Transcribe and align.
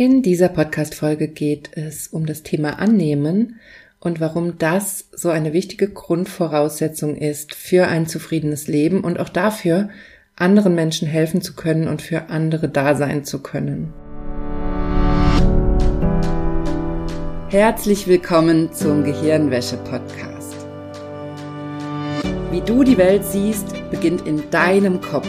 In 0.00 0.22
dieser 0.22 0.48
Podcast-Folge 0.48 1.28
geht 1.28 1.76
es 1.76 2.08
um 2.08 2.24
das 2.24 2.42
Thema 2.42 2.78
Annehmen 2.78 3.60
und 3.98 4.18
warum 4.18 4.56
das 4.56 5.10
so 5.12 5.28
eine 5.28 5.52
wichtige 5.52 5.90
Grundvoraussetzung 5.90 7.16
ist 7.16 7.54
für 7.54 7.86
ein 7.86 8.06
zufriedenes 8.06 8.66
Leben 8.66 9.02
und 9.02 9.20
auch 9.20 9.28
dafür, 9.28 9.90
anderen 10.36 10.74
Menschen 10.74 11.06
helfen 11.06 11.42
zu 11.42 11.54
können 11.54 11.86
und 11.86 12.00
für 12.00 12.30
andere 12.30 12.70
da 12.70 12.94
sein 12.94 13.24
zu 13.24 13.42
können. 13.42 13.92
Herzlich 17.50 18.08
willkommen 18.08 18.72
zum 18.72 19.04
Gehirnwäsche-Podcast. 19.04 20.56
Wie 22.50 22.62
du 22.62 22.84
die 22.84 22.96
Welt 22.96 23.26
siehst, 23.26 23.66
beginnt 23.90 24.26
in 24.26 24.48
deinem 24.50 25.02
Kopf. 25.02 25.28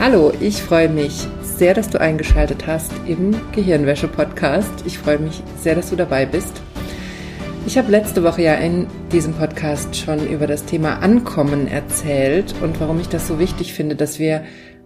Hallo, 0.00 0.32
ich 0.40 0.62
freue 0.62 0.88
mich 0.88 1.26
sehr, 1.42 1.74
dass 1.74 1.90
du 1.90 2.00
eingeschaltet 2.00 2.68
hast 2.68 2.92
im 3.08 3.34
Gehirnwäsche-Podcast. 3.50 4.70
Ich 4.86 4.96
freue 4.96 5.18
mich 5.18 5.42
sehr, 5.60 5.74
dass 5.74 5.90
du 5.90 5.96
dabei 5.96 6.24
bist. 6.24 6.62
Ich 7.66 7.76
habe 7.76 7.90
letzte 7.90 8.22
Woche 8.22 8.42
ja 8.42 8.54
in 8.54 8.86
diesem 9.10 9.34
Podcast 9.34 9.96
schon 9.96 10.24
über 10.28 10.46
das 10.46 10.64
Thema 10.64 11.00
Ankommen 11.00 11.66
erzählt 11.66 12.54
und 12.62 12.78
warum 12.80 13.00
ich 13.00 13.08
das 13.08 13.26
so 13.26 13.40
wichtig 13.40 13.72
finde, 13.74 13.96
dass 13.96 14.20
wir 14.20 14.44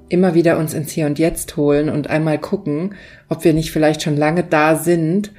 immer 0.09 0.33
wieder 0.33 0.57
uns 0.57 0.73
ins 0.73 0.93
Hier 0.93 1.05
und 1.05 1.19
Jetzt 1.19 1.59
holen 1.59 1.91
und 1.91 2.09
einmal 2.09 2.39
gucken, 2.39 2.95
ob 3.29 3.45
wir 3.45 3.53
nicht 3.53 3.71
vielleicht 3.71 4.01
schon 4.01 4.17
lange 4.17 4.45
da 4.45 4.77
sind, 4.77 5.33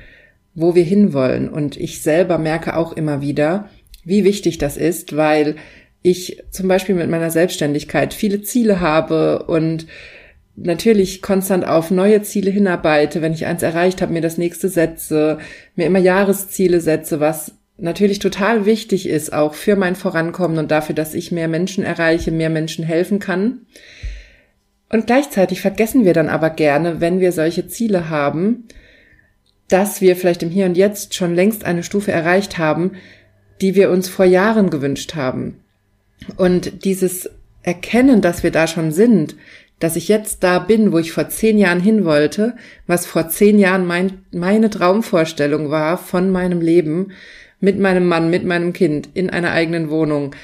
wo 0.54 0.76
wir 0.76 0.84
hinwollen. 0.84 1.50
Und 1.50 1.78
ich 1.78 2.04
selber 2.04 2.38
merke 2.38 2.78
auch 2.78 2.94
immer 2.94 3.22
wieder, 3.22 3.70
wie 4.06 4.24
wichtig 4.24 4.60
das 4.60 4.78
ist, 4.78 5.18
weil 5.18 5.56
ich 6.04 6.44
zum 6.52 6.68
Beispiel 6.68 6.96
mit 6.96 7.10
meiner 7.10 7.32
Selbstständigkeit 7.32 8.14
viele 8.14 8.42
Ziele 8.42 8.82
habe 8.82 9.44
und 9.44 9.88
natürlich 10.56 11.22
konstant 11.22 11.66
auf 11.66 11.90
neue 11.90 12.22
Ziele 12.22 12.52
hinarbeite, 12.52 13.22
wenn 13.22 13.34
ich 13.34 13.46
eins 13.46 13.64
erreicht 13.64 14.02
habe, 14.02 14.14
mir 14.14 14.22
das 14.22 14.38
nächste 14.38 14.70
setze, 14.70 15.40
mir 15.76 15.88
immer 15.88 16.00
Jahresziele 16.00 16.80
setze, 16.82 17.20
was 17.20 17.54
natürlich 17.78 18.20
total 18.20 18.66
wichtig 18.66 19.08
ist, 19.08 19.34
auch 19.34 19.56
für 19.56 19.76
mein 19.76 19.96
Vorankommen 19.96 20.60
und 20.60 20.70
dafür, 20.70 20.94
dass 20.94 21.16
ich 21.16 21.32
mehr 21.32 21.48
Menschen 21.48 21.84
erreiche, 21.84 22.32
mehr 22.32 22.50
Menschen 22.50 22.86
helfen 22.86 23.20
kann. 23.20 23.62
Und 24.90 25.08
gleichzeitig 25.08 25.62
vergessen 25.62 26.06
wir 26.06 26.14
dann 26.14 26.30
aber 26.30 26.52
gerne, 26.52 27.02
wenn 27.02 27.20
wir 27.20 27.32
solche 27.32 27.68
Ziele 27.68 28.10
haben, 28.10 28.66
dass 29.70 30.02
wir 30.02 30.16
vielleicht 30.16 30.44
im 30.44 30.52
Hier 30.52 30.68
und 30.68 30.78
Jetzt 30.78 31.16
schon 31.16 31.34
längst 31.34 31.66
eine 31.66 31.82
Stufe 31.82 32.12
erreicht 32.12 32.60
haben, 32.60 32.92
die 33.60 33.74
wir 33.74 33.90
uns 33.90 34.08
vor 34.08 34.26
Jahren 34.26 34.70
gewünscht 34.70 35.16
haben. 35.16 35.63
Und 36.38 36.86
dieses 36.86 37.30
Erkennen, 37.64 38.22
dass 38.22 38.44
wir 38.44 38.52
da 38.52 38.68
schon 38.68 38.92
sind, 38.92 39.36
dass 39.80 39.96
ich 39.96 40.08
jetzt 40.08 40.44
da 40.44 40.60
bin, 40.60 40.92
wo 40.92 41.00
ich 41.00 41.12
vor 41.12 41.30
zehn 41.30 41.58
Jahren 41.58 41.82
hin 41.82 42.06
wollte, 42.06 42.56
was 42.88 43.06
vor 43.06 43.30
zehn 43.30 43.60
Jahren 43.60 43.86
mein, 43.86 44.24
meine 44.32 44.70
Traumvorstellung 44.70 45.70
war 45.72 45.98
von 45.98 46.30
meinem 46.30 46.62
Leben, 46.62 47.12
mit 47.60 47.80
meinem 47.80 48.08
Mann, 48.08 48.30
mit 48.30 48.46
meinem 48.46 48.74
Kind, 48.74 49.10
in 49.14 49.30
einer 49.30 49.52
eigenen 49.52 49.90
Wohnung, 49.90 50.36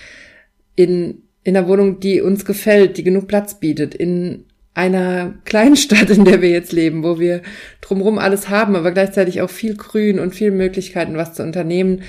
in, 0.75 1.23
in 1.43 1.55
einer 1.55 1.67
Wohnung, 1.67 1.99
die 1.99 2.21
uns 2.21 2.45
gefällt, 2.45 2.97
die 2.97 3.03
genug 3.03 3.27
Platz 3.27 3.59
bietet, 3.59 3.93
in 3.95 4.45
einer 4.73 5.35
kleinen 5.45 5.75
Stadt, 5.75 6.09
in 6.09 6.25
der 6.25 6.41
wir 6.41 6.49
jetzt 6.49 6.71
leben, 6.71 7.03
wo 7.03 7.19
wir 7.19 7.41
drumherum 7.81 8.17
alles 8.17 8.49
haben, 8.49 8.75
aber 8.75 8.91
gleichzeitig 8.91 9.41
auch 9.41 9.49
viel 9.49 9.75
Grün 9.75 10.19
und 10.19 10.35
viel 10.35 10.51
Möglichkeiten, 10.51 11.17
was 11.17 11.33
zu 11.33 11.43
unternehmen, 11.43 12.03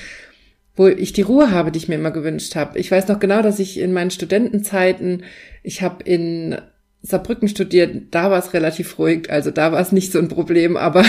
wo 0.80 0.88
ich 0.88 1.12
die 1.12 1.20
Ruhe 1.20 1.50
habe, 1.50 1.70
die 1.70 1.76
ich 1.76 1.88
mir 1.88 1.96
immer 1.96 2.10
gewünscht 2.10 2.56
habe. 2.56 2.78
Ich 2.78 2.90
weiß 2.90 3.06
noch 3.08 3.20
genau, 3.20 3.42
dass 3.42 3.58
ich 3.58 3.78
in 3.78 3.92
meinen 3.92 4.10
Studentenzeiten, 4.10 5.24
ich 5.62 5.82
habe 5.82 6.02
in 6.04 6.56
Saarbrücken 7.02 7.48
studiert, 7.48 8.04
da 8.12 8.30
war 8.30 8.38
es 8.38 8.54
relativ 8.54 8.98
ruhig, 8.98 9.30
also 9.30 9.50
da 9.50 9.72
war 9.72 9.80
es 9.80 9.92
nicht 9.92 10.10
so 10.10 10.18
ein 10.18 10.28
Problem, 10.28 10.78
aber 10.78 11.04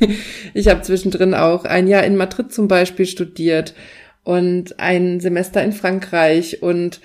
ich 0.54 0.68
habe 0.68 0.82
zwischendrin 0.82 1.34
auch 1.34 1.64
ein 1.64 1.88
Jahr 1.88 2.04
in 2.04 2.14
Madrid 2.14 2.52
zum 2.52 2.68
Beispiel 2.68 3.04
studiert 3.04 3.74
und 4.22 4.78
ein 4.78 5.18
Semester 5.18 5.60
in 5.60 5.72
Frankreich 5.72 6.62
und 6.62 7.00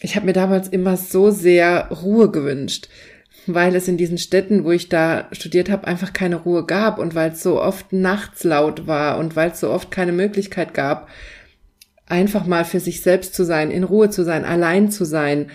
ich 0.00 0.16
habe 0.16 0.24
mir 0.24 0.32
damals 0.32 0.66
immer 0.66 0.96
so 0.96 1.30
sehr 1.30 1.88
Ruhe 1.90 2.30
gewünscht, 2.30 2.88
weil 3.46 3.76
es 3.76 3.86
in 3.86 3.98
diesen 3.98 4.16
Städten, 4.16 4.64
wo 4.64 4.70
ich 4.70 4.88
da 4.88 5.28
studiert 5.32 5.68
habe, 5.68 5.86
einfach 5.86 6.14
keine 6.14 6.36
Ruhe 6.36 6.64
gab 6.64 6.98
und 6.98 7.14
weil 7.14 7.32
es 7.32 7.42
so 7.42 7.60
oft 7.60 7.92
nachts 7.92 8.44
laut 8.44 8.86
war 8.86 9.18
und 9.18 9.36
weil 9.36 9.50
es 9.50 9.60
so 9.60 9.68
oft 9.68 9.90
keine 9.90 10.12
Möglichkeit 10.12 10.72
gab, 10.72 11.06
einfach 12.10 12.46
mal 12.46 12.64
für 12.64 12.80
sich 12.80 13.02
selbst 13.02 13.34
zu 13.34 13.44
sein, 13.44 13.70
in 13.70 13.84
Ruhe 13.84 14.10
zu 14.10 14.24
sein, 14.24 14.44
allein 14.44 14.90
zu 14.90 15.04
sein. 15.04 15.46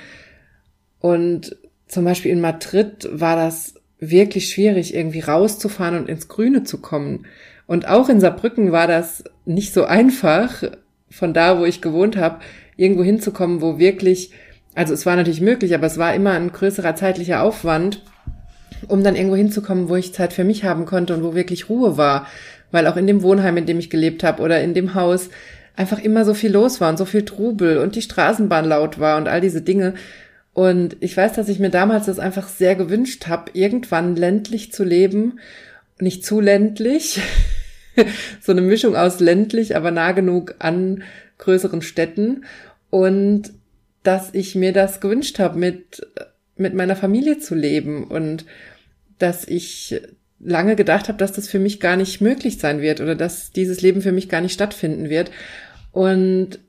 Und 1.00 1.56
zum 1.88 2.06
Beispiel 2.06 2.32
in 2.32 2.42
Madrid 2.42 3.08
war 3.12 3.36
das 3.36 3.76
wirklich 4.00 4.50
schwierig, 4.50 4.96
irgendwie 4.96 5.22
rauszufahren 5.22 5.98
und 5.98 6.10
ins 6.10 6.28
Grüne 6.28 6.64
zu 6.64 6.80
kommen. 6.80 7.26
Und 7.68 7.88
auch 7.88 8.10
in 8.10 8.20
Saarbrücken 8.20 8.72
war 8.72 8.88
das 8.88 9.24
nicht 9.46 9.74
so 9.74 9.86
einfach, 9.86 10.64
von 11.10 11.34
da, 11.34 11.60
wo 11.60 11.66
ich 11.66 11.82
gewohnt 11.82 12.18
habe, 12.18 12.40
irgendwo 12.76 13.04
hinzukommen, 13.04 13.62
wo 13.62 13.80
wirklich, 13.80 14.32
also 14.74 14.94
es 14.94 15.06
war 15.06 15.16
natürlich 15.16 15.42
möglich, 15.42 15.74
aber 15.74 15.88
es 15.88 15.98
war 15.98 16.14
immer 16.14 16.32
ein 16.32 16.52
größerer 16.52 16.96
zeitlicher 16.96 17.42
Aufwand, 17.42 18.04
um 18.88 19.04
dann 19.04 19.16
irgendwo 19.16 19.36
hinzukommen, 19.36 19.90
wo 19.90 19.96
ich 19.96 20.14
Zeit 20.14 20.34
für 20.34 20.44
mich 20.44 20.64
haben 20.64 20.86
konnte 20.86 21.16
und 21.16 21.24
wo 21.24 21.34
wirklich 21.34 21.70
Ruhe 21.70 21.98
war. 21.98 22.28
Weil 22.72 22.88
auch 22.88 22.98
in 22.98 23.08
dem 23.08 23.22
Wohnheim, 23.22 23.58
in 23.58 23.66
dem 23.66 23.80
ich 23.80 23.90
gelebt 23.90 24.24
habe 24.24 24.42
oder 24.42 24.62
in 24.62 24.74
dem 24.74 24.96
Haus 24.96 25.30
einfach 25.76 26.00
immer 26.00 26.26
so 26.26 26.34
viel 26.34 26.52
los 26.52 26.82
war 26.82 26.90
und 26.90 26.98
so 26.98 27.06
viel 27.06 27.26
Trubel 27.26 27.78
und 27.78 27.96
die 27.96 28.02
Straßenbahn 28.02 28.66
laut 28.66 29.00
war 29.00 29.18
und 29.18 29.28
all 29.28 29.42
diese 29.42 29.62
Dinge. 29.62 29.96
Und 30.54 30.96
ich 31.02 31.16
weiß, 31.16 31.34
dass 31.34 31.50
ich 31.50 31.60
mir 31.60 31.70
damals 31.70 32.06
das 32.06 32.20
einfach 32.20 32.48
sehr 32.48 32.76
gewünscht 32.76 33.28
habe, 33.28 33.52
irgendwann 33.54 34.16
ländlich 34.16 34.72
zu 34.72 34.84
leben. 34.84 35.40
Nicht 36.00 36.26
zu 36.26 36.40
ländlich, 36.42 37.22
so 38.42 38.52
eine 38.52 38.62
Mischung 38.62 38.96
aus 38.96 39.20
ländlich, 39.20 39.76
aber 39.76 39.92
nah 39.92 40.12
genug 40.12 40.56
an 40.60 41.04
größeren 41.38 41.82
Städten. 41.82 42.46
Und 42.90 43.52
dass 44.04 44.34
ich 44.34 44.56
mir 44.56 44.72
das 44.72 45.02
gewünscht 45.02 45.40
habe, 45.40 45.58
mit, 45.60 46.08
mit 46.56 46.74
meiner 46.74 46.96
Familie 46.96 47.40
zu 47.40 47.56
leben 47.56 48.06
und 48.06 48.46
dass 49.18 49.48
ich 49.48 50.00
lange 50.40 50.76
gedacht 50.76 51.08
habe, 51.08 51.18
dass 51.18 51.32
das 51.32 51.48
für 51.48 51.60
mich 51.60 51.80
gar 51.80 51.96
nicht 51.98 52.22
möglich 52.22 52.60
sein 52.60 52.82
wird 52.82 53.02
oder 53.02 53.16
dass 53.16 53.52
dieses 53.52 53.82
Leben 53.82 54.02
für 54.02 54.12
mich 54.12 54.30
gar 54.30 54.42
nicht 54.42 54.54
stattfinden 54.54 55.10
wird. 55.10 55.32
Und 55.96 56.60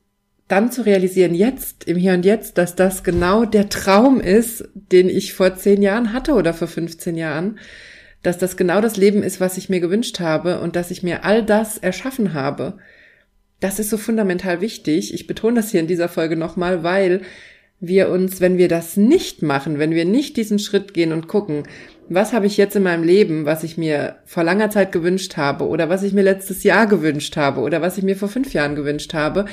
dann 0.47 0.71
zu 0.71 0.83
realisieren, 0.83 1.35
jetzt, 1.35 1.89
im 1.89 1.97
Hier 1.97 2.13
und 2.13 2.25
Jetzt, 2.25 2.59
dass 2.59 2.77
das 2.77 3.03
genau 3.03 3.45
der 3.45 3.69
Traum 3.69 4.21
ist, 4.21 4.69
den 4.73 5.09
ich 5.09 5.35
vor 5.35 5.57
zehn 5.57 5.83
Jahren 5.83 6.13
hatte 6.13 6.35
oder 6.35 6.55
vor 6.55 6.69
15 6.69 7.17
Jahren, 7.17 7.59
dass 8.23 8.39
das 8.39 8.57
genau 8.57 8.81
das 8.81 8.97
Leben 8.97 9.25
ist, 9.25 9.41
was 9.41 9.57
ich 9.57 9.69
mir 9.69 9.81
gewünscht 9.81 10.21
habe 10.21 10.61
und 10.61 10.77
dass 10.77 10.93
ich 10.93 11.03
mir 11.03 11.25
all 11.25 11.43
das 11.45 11.77
erschaffen 11.77 12.35
habe. 12.35 12.79
Das 13.59 13.81
ist 13.81 13.91
so 13.91 13.97
fundamental 13.97 14.61
wichtig. 14.61 15.13
Ich 15.13 15.27
betone 15.27 15.57
das 15.57 15.73
hier 15.73 15.81
in 15.81 15.89
dieser 15.89 16.09
Folge 16.09 16.37
nochmal, 16.37 16.85
weil 16.85 17.23
wir 17.81 18.09
uns, 18.09 18.41
wenn 18.41 18.57
wir 18.57 18.69
das 18.69 18.97
nicht 18.97 19.43
machen, 19.43 19.79
wenn 19.79 19.91
wir 19.91 20.05
nicht 20.05 20.37
diesen 20.37 20.59
Schritt 20.59 20.95
gehen 20.95 21.13
und 21.13 21.29
gucken, 21.29 21.65
was 22.09 22.33
habe 22.33 22.47
ich 22.47 22.57
jetzt 22.57 22.77
in 22.77 22.85
meinem 22.85 23.03
Leben, 23.03 23.45
was 23.45 23.65
ich 23.65 23.77
mir 23.77 24.17
vor 24.25 24.45
langer 24.45 24.71
Zeit 24.71 24.93
gewünscht 24.93 25.37
habe 25.37 25.67
oder 25.67 25.89
was 25.89 26.03
ich 26.03 26.13
mir 26.13 26.23
letztes 26.23 26.63
Jahr 26.63 26.87
gewünscht 26.87 27.37
habe 27.37 27.61
oder 27.61 27.83
was 27.83 27.99
ich 27.99 28.05
mir 28.05 28.17
vor 28.17 28.29
fünf 28.29 28.53
Jahren 28.53 28.77
gewünscht 28.77 29.13
habe, 29.13 29.47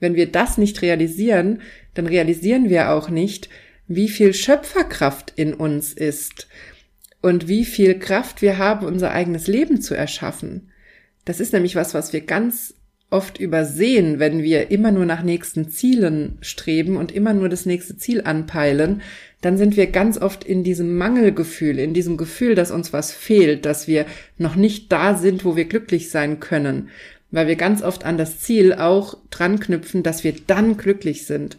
wenn 0.00 0.14
wir 0.14 0.30
das 0.30 0.58
nicht 0.58 0.82
realisieren, 0.82 1.62
dann 1.94 2.06
realisieren 2.06 2.68
wir 2.68 2.90
auch 2.90 3.08
nicht, 3.08 3.48
wie 3.86 4.08
viel 4.08 4.34
Schöpferkraft 4.34 5.32
in 5.36 5.54
uns 5.54 5.92
ist 5.92 6.48
und 7.20 7.46
wie 7.46 7.64
viel 7.64 7.98
Kraft 7.98 8.42
wir 8.42 8.58
haben, 8.58 8.84
unser 8.84 9.12
eigenes 9.12 9.46
Leben 9.46 9.80
zu 9.80 9.94
erschaffen. 9.94 10.72
Das 11.24 11.40
ist 11.40 11.52
nämlich 11.52 11.76
was, 11.76 11.94
was 11.94 12.12
wir 12.12 12.22
ganz 12.22 12.74
oft 13.12 13.38
übersehen, 13.38 14.18
wenn 14.18 14.42
wir 14.42 14.70
immer 14.70 14.90
nur 14.90 15.06
nach 15.06 15.22
nächsten 15.22 15.68
Zielen 15.68 16.38
streben 16.40 16.96
und 16.96 17.12
immer 17.12 17.34
nur 17.34 17.48
das 17.48 17.66
nächste 17.66 17.96
Ziel 17.96 18.22
anpeilen, 18.22 19.02
dann 19.40 19.56
sind 19.56 19.76
wir 19.76 19.88
ganz 19.88 20.18
oft 20.18 20.44
in 20.44 20.64
diesem 20.64 20.96
Mangelgefühl, 20.96 21.78
in 21.78 21.94
diesem 21.94 22.16
Gefühl, 22.16 22.54
dass 22.54 22.70
uns 22.70 22.92
was 22.92 23.12
fehlt, 23.12 23.66
dass 23.66 23.88
wir 23.88 24.06
noch 24.38 24.54
nicht 24.56 24.90
da 24.92 25.16
sind, 25.16 25.44
wo 25.44 25.56
wir 25.56 25.64
glücklich 25.64 26.10
sein 26.10 26.40
können 26.40 26.88
weil 27.32 27.48
wir 27.48 27.56
ganz 27.56 27.82
oft 27.82 28.04
an 28.04 28.18
das 28.18 28.38
Ziel 28.38 28.74
auch 28.74 29.16
dran 29.30 29.58
knüpfen, 29.58 30.04
dass 30.04 30.22
wir 30.22 30.34
dann 30.46 30.76
glücklich 30.76 31.26
sind. 31.26 31.56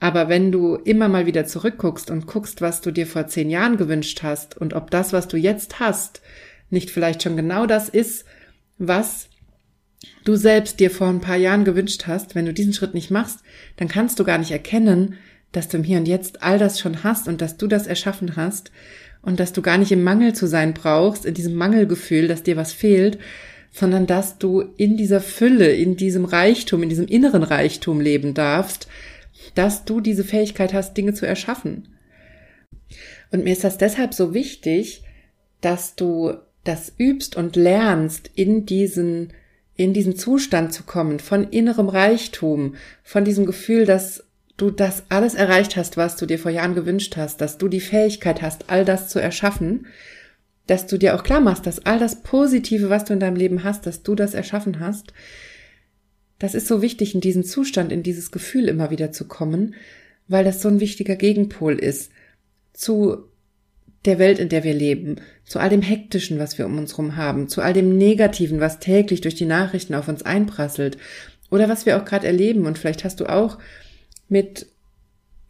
Aber 0.00 0.30
wenn 0.30 0.50
du 0.50 0.76
immer 0.76 1.08
mal 1.08 1.26
wieder 1.26 1.44
zurückguckst 1.44 2.10
und 2.10 2.26
guckst, 2.26 2.62
was 2.62 2.80
du 2.80 2.90
dir 2.90 3.06
vor 3.06 3.26
zehn 3.26 3.50
Jahren 3.50 3.76
gewünscht 3.76 4.22
hast 4.22 4.56
und 4.56 4.72
ob 4.72 4.90
das, 4.90 5.12
was 5.12 5.28
du 5.28 5.36
jetzt 5.36 5.78
hast, 5.78 6.22
nicht 6.70 6.90
vielleicht 6.90 7.22
schon 7.22 7.36
genau 7.36 7.66
das 7.66 7.90
ist, 7.90 8.24
was 8.78 9.28
du 10.24 10.36
selbst 10.36 10.80
dir 10.80 10.90
vor 10.90 11.08
ein 11.08 11.20
paar 11.20 11.36
Jahren 11.36 11.64
gewünscht 11.64 12.06
hast, 12.06 12.34
wenn 12.34 12.46
du 12.46 12.52
diesen 12.52 12.72
Schritt 12.72 12.94
nicht 12.94 13.10
machst, 13.10 13.40
dann 13.76 13.88
kannst 13.88 14.18
du 14.18 14.24
gar 14.24 14.38
nicht 14.38 14.50
erkennen, 14.50 15.14
dass 15.52 15.68
du 15.68 15.78
im 15.78 15.84
Hier 15.84 15.98
und 15.98 16.06
Jetzt 16.06 16.42
all 16.42 16.58
das 16.58 16.80
schon 16.80 17.02
hast 17.04 17.28
und 17.28 17.40
dass 17.40 17.56
du 17.56 17.66
das 17.66 17.86
erschaffen 17.86 18.36
hast 18.36 18.70
und 19.22 19.40
dass 19.40 19.52
du 19.52 19.62
gar 19.62 19.78
nicht 19.78 19.92
im 19.92 20.02
Mangel 20.02 20.32
zu 20.32 20.46
sein 20.46 20.74
brauchst, 20.74 21.26
in 21.26 21.34
diesem 21.34 21.54
Mangelgefühl, 21.54 22.28
dass 22.28 22.42
dir 22.42 22.56
was 22.56 22.72
fehlt, 22.72 23.18
sondern 23.72 24.06
dass 24.06 24.38
du 24.38 24.64
in 24.76 24.96
dieser 24.96 25.20
Fülle, 25.20 25.72
in 25.72 25.96
diesem 25.96 26.24
Reichtum, 26.24 26.82
in 26.82 26.88
diesem 26.88 27.06
inneren 27.06 27.42
Reichtum 27.42 28.00
leben 28.00 28.34
darfst, 28.34 28.88
dass 29.54 29.84
du 29.84 30.00
diese 30.00 30.24
Fähigkeit 30.24 30.72
hast, 30.72 30.96
Dinge 30.96 31.14
zu 31.14 31.26
erschaffen. 31.26 31.88
Und 33.30 33.44
mir 33.44 33.52
ist 33.52 33.64
das 33.64 33.78
deshalb 33.78 34.14
so 34.14 34.34
wichtig, 34.34 35.02
dass 35.60 35.94
du 35.94 36.34
das 36.64 36.92
übst 36.98 37.36
und 37.36 37.56
lernst, 37.56 38.30
in 38.34 38.66
diesen, 38.66 39.32
in 39.76 39.92
diesen 39.92 40.16
Zustand 40.16 40.72
zu 40.72 40.82
kommen 40.82 41.20
von 41.20 41.44
innerem 41.44 41.88
Reichtum, 41.88 42.74
von 43.02 43.24
diesem 43.24 43.46
Gefühl, 43.46 43.86
dass 43.86 44.24
du 44.56 44.70
das 44.70 45.04
alles 45.08 45.34
erreicht 45.34 45.76
hast, 45.76 45.96
was 45.96 46.16
du 46.16 46.26
dir 46.26 46.38
vor 46.38 46.50
Jahren 46.50 46.74
gewünscht 46.74 47.16
hast, 47.16 47.40
dass 47.40 47.56
du 47.56 47.68
die 47.68 47.80
Fähigkeit 47.80 48.42
hast, 48.42 48.68
all 48.68 48.84
das 48.84 49.08
zu 49.08 49.18
erschaffen, 49.18 49.86
dass 50.66 50.86
du 50.86 50.98
dir 50.98 51.14
auch 51.14 51.22
klar 51.22 51.40
machst, 51.40 51.66
dass 51.66 51.84
all 51.86 51.98
das 51.98 52.22
Positive, 52.22 52.90
was 52.90 53.04
du 53.04 53.14
in 53.14 53.20
deinem 53.20 53.36
Leben 53.36 53.64
hast, 53.64 53.86
dass 53.86 54.02
du 54.02 54.14
das 54.14 54.34
erschaffen 54.34 54.80
hast. 54.80 55.12
Das 56.38 56.54
ist 56.54 56.66
so 56.66 56.82
wichtig, 56.82 57.14
in 57.14 57.20
diesen 57.20 57.44
Zustand, 57.44 57.90
in 57.90 58.02
dieses 58.02 58.30
Gefühl 58.30 58.68
immer 58.68 58.90
wieder 58.90 59.12
zu 59.12 59.26
kommen, 59.26 59.74
weil 60.28 60.44
das 60.44 60.62
so 60.62 60.68
ein 60.68 60.80
wichtiger 60.80 61.16
Gegenpol 61.16 61.78
ist 61.78 62.12
zu 62.72 63.29
der 64.04 64.18
Welt, 64.18 64.38
in 64.38 64.48
der 64.48 64.64
wir 64.64 64.74
leben, 64.74 65.16
zu 65.44 65.58
all 65.58 65.68
dem 65.68 65.82
Hektischen, 65.82 66.38
was 66.38 66.56
wir 66.56 66.66
um 66.66 66.78
uns 66.78 66.92
herum 66.92 67.16
haben, 67.16 67.48
zu 67.48 67.60
all 67.60 67.72
dem 67.72 67.96
Negativen, 67.96 68.60
was 68.60 68.78
täglich 68.78 69.20
durch 69.20 69.34
die 69.34 69.46
Nachrichten 69.46 69.94
auf 69.94 70.08
uns 70.08 70.22
einprasselt 70.22 70.96
oder 71.50 71.68
was 71.68 71.84
wir 71.84 71.98
auch 71.98 72.04
gerade 72.04 72.26
erleben. 72.26 72.66
Und 72.66 72.78
vielleicht 72.78 73.04
hast 73.04 73.20
du 73.20 73.26
auch 73.26 73.58
mit 74.28 74.66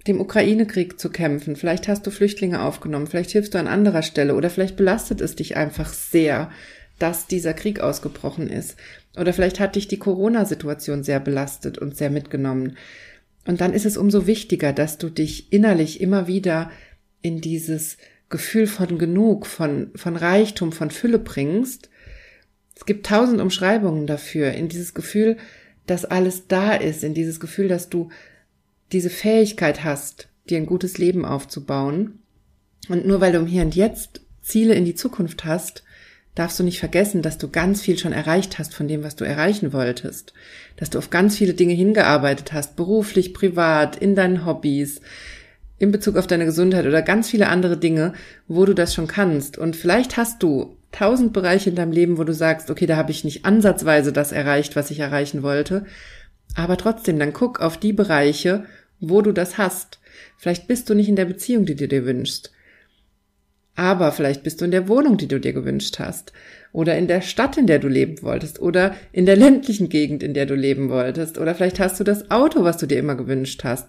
dem 0.07 0.21
Ukraine-Krieg 0.21 0.99
zu 0.99 1.11
kämpfen, 1.11 1.57
vielleicht 1.57 1.87
hast 1.87 2.07
du 2.07 2.11
Flüchtlinge 2.11 2.63
aufgenommen, 2.63 3.07
vielleicht 3.07 3.31
hilfst 3.31 3.55
du 3.55 3.59
an 3.59 3.69
anderer 3.69 4.03
Stelle 4.03 4.35
oder 4.35 4.49
vielleicht 4.49 4.77
belastet 4.77 5.21
es 5.21 5.37
dich 5.37 5.57
einfach 5.57 5.93
sehr, 5.93 6.51
dass 6.99 7.27
dieser 7.27 7.55
Krieg 7.55 7.81
ausgebrochen 7.81 8.49
ist. 8.49 8.77
Oder 9.17 9.33
vielleicht 9.33 9.61
hat 9.61 9.77
dich 9.77 9.89
die 9.89 9.99
Corona-Situation 9.99 11.03
sehr 11.03 11.21
belastet 11.21 11.79
und 11.79 11.97
sehr 11.97 12.11
mitgenommen. 12.11 12.77
Und 13.47 13.61
dann 13.61 13.73
ist 13.73 13.87
es 13.87 13.97
umso 13.97 14.27
wichtiger, 14.27 14.73
dass 14.73 14.99
du 14.99 15.11
dich 15.11 15.53
innerlich 15.53 16.01
immer 16.01 16.27
wieder 16.27 16.71
in 17.23 17.41
dieses 17.41 17.97
Gefühl 18.31 18.67
von 18.67 18.99
genug, 18.99 19.47
von, 19.47 19.91
von 19.95 20.17
Reichtum, 20.17 20.73
von 20.73 20.91
Fülle 20.91 21.19
bringst. 21.19 21.91
Es 22.75 22.87
gibt 22.87 23.07
tausend 23.07 23.41
Umschreibungen 23.41 24.07
dafür, 24.07 24.53
in 24.53 24.69
dieses 24.69 24.95
Gefühl, 24.95 25.37
dass 25.87 26.05
alles 26.05 26.47
da 26.47 26.75
ist, 26.75 27.05
in 27.05 27.13
dieses 27.13 27.41
Gefühl, 27.41 27.69
dass 27.69 27.91
du 27.91 28.09
diese 28.93 29.11
Fähigkeit 29.11 29.85
hast, 29.85 30.29
dir 30.49 30.57
ein 30.57 30.67
gutes 30.67 30.97
Leben 30.97 31.25
aufzubauen. 31.25 32.21
Und 32.89 33.07
nur 33.07 33.21
weil 33.21 33.33
du 33.33 33.39
im 33.39 33.47
Hier 33.47 33.63
und 33.63 33.75
Jetzt 33.75 34.21
Ziele 34.41 34.75
in 34.75 34.85
die 34.85 34.95
Zukunft 34.95 35.45
hast, 35.45 35.83
darfst 36.35 36.59
du 36.59 36.63
nicht 36.63 36.79
vergessen, 36.79 37.23
dass 37.23 37.39
du 37.39 37.51
ganz 37.51 37.83
viel 37.83 37.99
schon 37.99 38.13
erreicht 38.13 38.59
hast 38.59 38.75
von 38.75 38.89
dem, 38.89 39.03
was 39.03 39.17
du 39.17 39.25
erreichen 39.25 39.73
wolltest. 39.73 40.33
Dass 40.77 40.91
du 40.91 40.99
auf 40.99 41.11
ganz 41.11 41.37
viele 41.37 41.55
Dinge 41.55 41.75
hingearbeitet 41.75 42.53
hast, 42.53 42.77
beruflich, 42.77 43.35
privat, 43.35 43.97
in 43.97 44.15
deinen 44.15 44.47
Hobbys, 44.47 45.01
in 45.81 45.91
Bezug 45.91 46.17
auf 46.17 46.27
deine 46.27 46.45
Gesundheit 46.45 46.87
oder 46.87 47.01
ganz 47.01 47.31
viele 47.31 47.49
andere 47.49 47.79
Dinge, 47.79 48.13
wo 48.47 48.67
du 48.67 48.75
das 48.75 48.95
schon 48.95 49.07
kannst. 49.07 49.57
Und 49.57 49.75
vielleicht 49.75 50.19
hast 50.19 50.43
du 50.43 50.77
tausend 50.93 51.33
Bereiche 51.33 51.71
in 51.71 51.77
deinem 51.77 51.91
Leben, 51.91 52.19
wo 52.19 52.25
du 52.25 52.35
sagst, 52.35 52.71
okay, 52.71 52.85
da 52.85 52.97
habe 52.97 53.11
ich 53.11 53.25
nicht 53.25 53.47
ansatzweise 53.47 54.13
das 54.13 54.31
erreicht, 54.31 54.77
was 54.77 54.91
ich 54.91 55.01
erreichen 55.01 55.43
wollte. 55.43 55.87
Aber 56.55 56.77
trotzdem, 56.77 57.19
dann 57.19 57.33
guck 57.33 57.61
auf 57.61 57.79
die 57.79 57.95
Bereiche, 57.95 58.65
wo 59.01 59.23
du 59.23 59.33
das 59.33 59.57
hast. 59.57 60.01
Vielleicht 60.37 60.69
bist 60.69 60.91
du 60.91 60.95
nicht 60.95 61.09
in 61.09 61.17
der 61.17 61.25
Beziehung, 61.25 61.65
die 61.65 61.77
du 61.77 61.89
dir 61.89 62.05
wünschst. 62.05 62.53
Aber 63.75 64.13
vielleicht 64.13 64.43
bist 64.43 64.61
du 64.61 64.67
in 64.67 64.73
der 64.73 64.89
Wohnung, 64.89 65.17
die 65.17 65.29
du 65.29 65.41
dir 65.41 65.55
gewünscht 65.55 65.99
hast. 65.99 66.35
Oder 66.73 66.99
in 66.99 67.07
der 67.07 67.23
Stadt, 67.23 67.57
in 67.57 67.67
der 67.67 67.79
du 67.79 67.89
leben 67.89 68.21
wolltest. 68.21 68.61
Oder 68.61 68.95
in 69.13 69.25
der 69.25 69.37
ländlichen 69.37 69.89
Gegend, 69.89 70.23
in 70.23 70.35
der 70.35 70.45
du 70.45 70.55
leben 70.55 70.91
wolltest. 70.91 71.39
Oder 71.39 71.55
vielleicht 71.55 71.81
hast 71.81 71.99
du 71.99 72.05
das 72.05 72.31
Auto, 72.31 72.65
was 72.65 72.77
du 72.77 72.85
dir 72.85 72.99
immer 72.99 73.15
gewünscht 73.15 73.65
hast. 73.65 73.89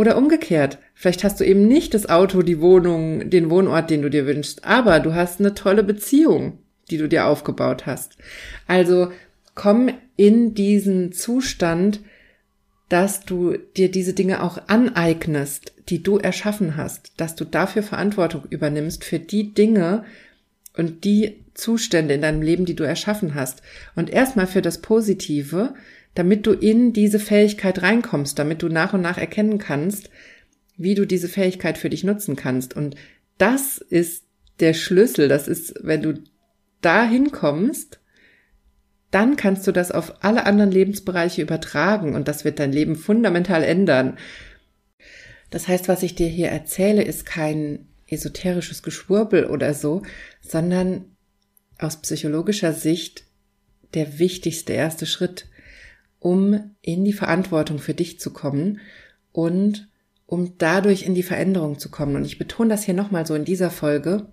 Oder 0.00 0.16
umgekehrt, 0.16 0.78
vielleicht 0.94 1.24
hast 1.24 1.40
du 1.40 1.44
eben 1.44 1.68
nicht 1.68 1.92
das 1.92 2.08
Auto, 2.08 2.40
die 2.40 2.62
Wohnung, 2.62 3.28
den 3.28 3.50
Wohnort, 3.50 3.90
den 3.90 4.00
du 4.00 4.08
dir 4.08 4.24
wünschst, 4.24 4.64
aber 4.64 4.98
du 4.98 5.12
hast 5.12 5.40
eine 5.40 5.52
tolle 5.52 5.84
Beziehung, 5.84 6.56
die 6.90 6.96
du 6.96 7.06
dir 7.06 7.26
aufgebaut 7.26 7.84
hast. 7.84 8.16
Also 8.66 9.12
komm 9.54 9.90
in 10.16 10.54
diesen 10.54 11.12
Zustand, 11.12 12.00
dass 12.88 13.26
du 13.26 13.58
dir 13.76 13.90
diese 13.90 14.14
Dinge 14.14 14.42
auch 14.42 14.68
aneignest, 14.68 15.74
die 15.90 16.02
du 16.02 16.16
erschaffen 16.16 16.78
hast, 16.78 17.12
dass 17.18 17.34
du 17.34 17.44
dafür 17.44 17.82
Verantwortung 17.82 18.44
übernimmst 18.48 19.04
für 19.04 19.18
die 19.18 19.52
Dinge 19.52 20.04
und 20.78 21.04
die 21.04 21.44
Zustände 21.52 22.14
in 22.14 22.22
deinem 22.22 22.40
Leben, 22.40 22.64
die 22.64 22.74
du 22.74 22.84
erschaffen 22.84 23.34
hast. 23.34 23.60
Und 23.96 24.08
erstmal 24.08 24.46
für 24.46 24.62
das 24.62 24.78
Positive, 24.80 25.74
damit 26.14 26.46
du 26.46 26.52
in 26.52 26.92
diese 26.92 27.18
Fähigkeit 27.18 27.82
reinkommst, 27.82 28.38
damit 28.38 28.62
du 28.62 28.68
nach 28.68 28.92
und 28.92 29.00
nach 29.00 29.18
erkennen 29.18 29.58
kannst, 29.58 30.10
wie 30.76 30.94
du 30.94 31.06
diese 31.06 31.28
Fähigkeit 31.28 31.78
für 31.78 31.90
dich 31.90 32.04
nutzen 32.04 32.36
kannst. 32.36 32.74
Und 32.74 32.96
das 33.38 33.78
ist 33.78 34.24
der 34.60 34.74
Schlüssel. 34.74 35.28
Das 35.28 35.48
ist, 35.48 35.74
wenn 35.82 36.02
du 36.02 36.14
da 36.80 37.04
hinkommst, 37.06 38.00
dann 39.10 39.36
kannst 39.36 39.66
du 39.66 39.72
das 39.72 39.90
auf 39.90 40.24
alle 40.24 40.46
anderen 40.46 40.70
Lebensbereiche 40.70 41.42
übertragen 41.42 42.14
und 42.14 42.28
das 42.28 42.44
wird 42.44 42.58
dein 42.58 42.72
Leben 42.72 42.94
fundamental 42.96 43.64
ändern. 43.64 44.18
Das 45.50 45.66
heißt, 45.66 45.88
was 45.88 46.04
ich 46.04 46.14
dir 46.14 46.28
hier 46.28 46.48
erzähle, 46.48 47.02
ist 47.02 47.26
kein 47.26 47.88
esoterisches 48.06 48.82
Geschwurbel 48.82 49.46
oder 49.46 49.74
so, 49.74 50.02
sondern 50.40 51.04
aus 51.78 52.00
psychologischer 52.00 52.72
Sicht 52.72 53.24
der 53.94 54.18
wichtigste 54.18 54.72
erste 54.72 55.06
Schritt 55.06 55.46
um 56.20 56.74
in 56.82 57.04
die 57.04 57.12
Verantwortung 57.12 57.78
für 57.78 57.94
dich 57.94 58.20
zu 58.20 58.32
kommen 58.32 58.80
und 59.32 59.88
um 60.26 60.56
dadurch 60.58 61.02
in 61.02 61.14
die 61.14 61.24
Veränderung 61.24 61.80
zu 61.80 61.90
kommen. 61.90 62.14
Und 62.14 62.24
ich 62.24 62.38
betone 62.38 62.70
das 62.70 62.84
hier 62.84 62.94
nochmal 62.94 63.26
so 63.26 63.34
in 63.34 63.44
dieser 63.44 63.70
Folge, 63.70 64.28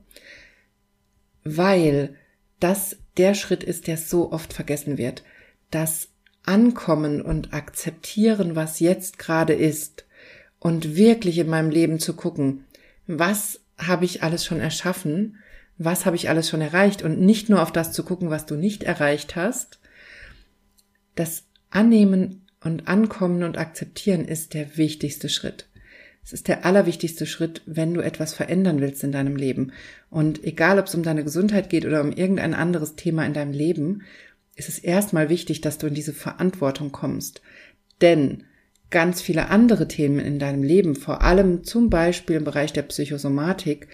weil 1.44 2.16
das 2.60 2.98
der 3.18 3.34
Schritt 3.34 3.64
ist, 3.64 3.88
der 3.88 3.98
so 3.98 4.32
oft 4.32 4.54
vergessen 4.54 4.98
wird. 4.98 5.24
Das 5.72 6.10
Ankommen 6.44 7.22
und 7.22 7.54
Akzeptieren, 7.54 8.56
was 8.56 8.80
jetzt 8.80 9.18
gerade 9.18 9.54
ist 9.54 10.06
und 10.60 10.96
wirklich 10.96 11.40
in 11.40 11.50
meinem 11.50 11.70
Leben 11.70 12.00
zu 12.00 12.16
gucken, 12.16 12.66
was 13.08 13.62
habe 13.78 14.06
ich 14.06 14.24
alles 14.24 14.46
schon 14.46 14.60
erschaffen, 14.60 15.38
was 15.78 16.06
habe 16.06 16.16
ich 16.16 16.30
alles 16.30 16.50
schon 16.50 16.62
erreicht 16.62 17.04
und 17.04 17.20
nicht 17.20 17.50
nur 17.50 17.62
auf 17.62 17.72
das 17.72 17.92
zu 17.92 18.04
gucken, 18.04 18.30
was 18.30 18.46
du 18.46 18.56
nicht 18.56 18.84
erreicht 18.84 19.36
hast, 19.36 19.80
das 21.16 21.47
Annehmen 21.70 22.46
und 22.64 22.88
Ankommen 22.88 23.44
und 23.44 23.58
Akzeptieren 23.58 24.26
ist 24.26 24.54
der 24.54 24.78
wichtigste 24.78 25.30
Schritt. 25.30 25.68
Es 26.24 26.34
ist 26.34 26.50
der 26.50 26.66
allerwichtigste 26.66 27.26
Schritt, 27.26 27.62
wenn 27.66 27.94
du 27.94 28.02
etwas 28.02 28.34
verändern 28.34 28.82
willst 28.82 29.02
in 29.04 29.14
deinem 29.14 29.38
Leben. 29.38 29.72
Und 30.10 30.44
egal, 30.44 30.78
ob 30.78 30.88
es 30.88 30.96
um 30.96 31.04
deine 31.04 31.24
Gesundheit 31.24 31.70
geht 31.70 31.86
oder 31.86 32.02
um 32.02 32.12
irgendein 32.12 32.54
anderes 32.54 32.96
Thema 32.96 33.26
in 33.26 33.34
deinem 33.34 33.54
Leben, 33.54 34.02
ist 34.56 34.68
es 34.68 34.80
erstmal 34.80 35.30
wichtig, 35.30 35.62
dass 35.62 35.78
du 35.78 35.88
in 35.88 35.94
diese 35.94 36.14
Verantwortung 36.14 36.92
kommst. 36.92 37.42
Denn 38.02 38.44
ganz 38.90 39.22
viele 39.22 39.50
andere 39.50 39.88
Themen 39.88 40.20
in 40.20 40.38
deinem 40.38 40.64
Leben, 40.64 40.96
vor 40.96 41.22
allem 41.22 41.64
zum 41.64 41.90
Beispiel 41.90 42.36
im 42.36 42.44
Bereich 42.44 42.74
der 42.74 42.82
Psychosomatik, 42.82 43.88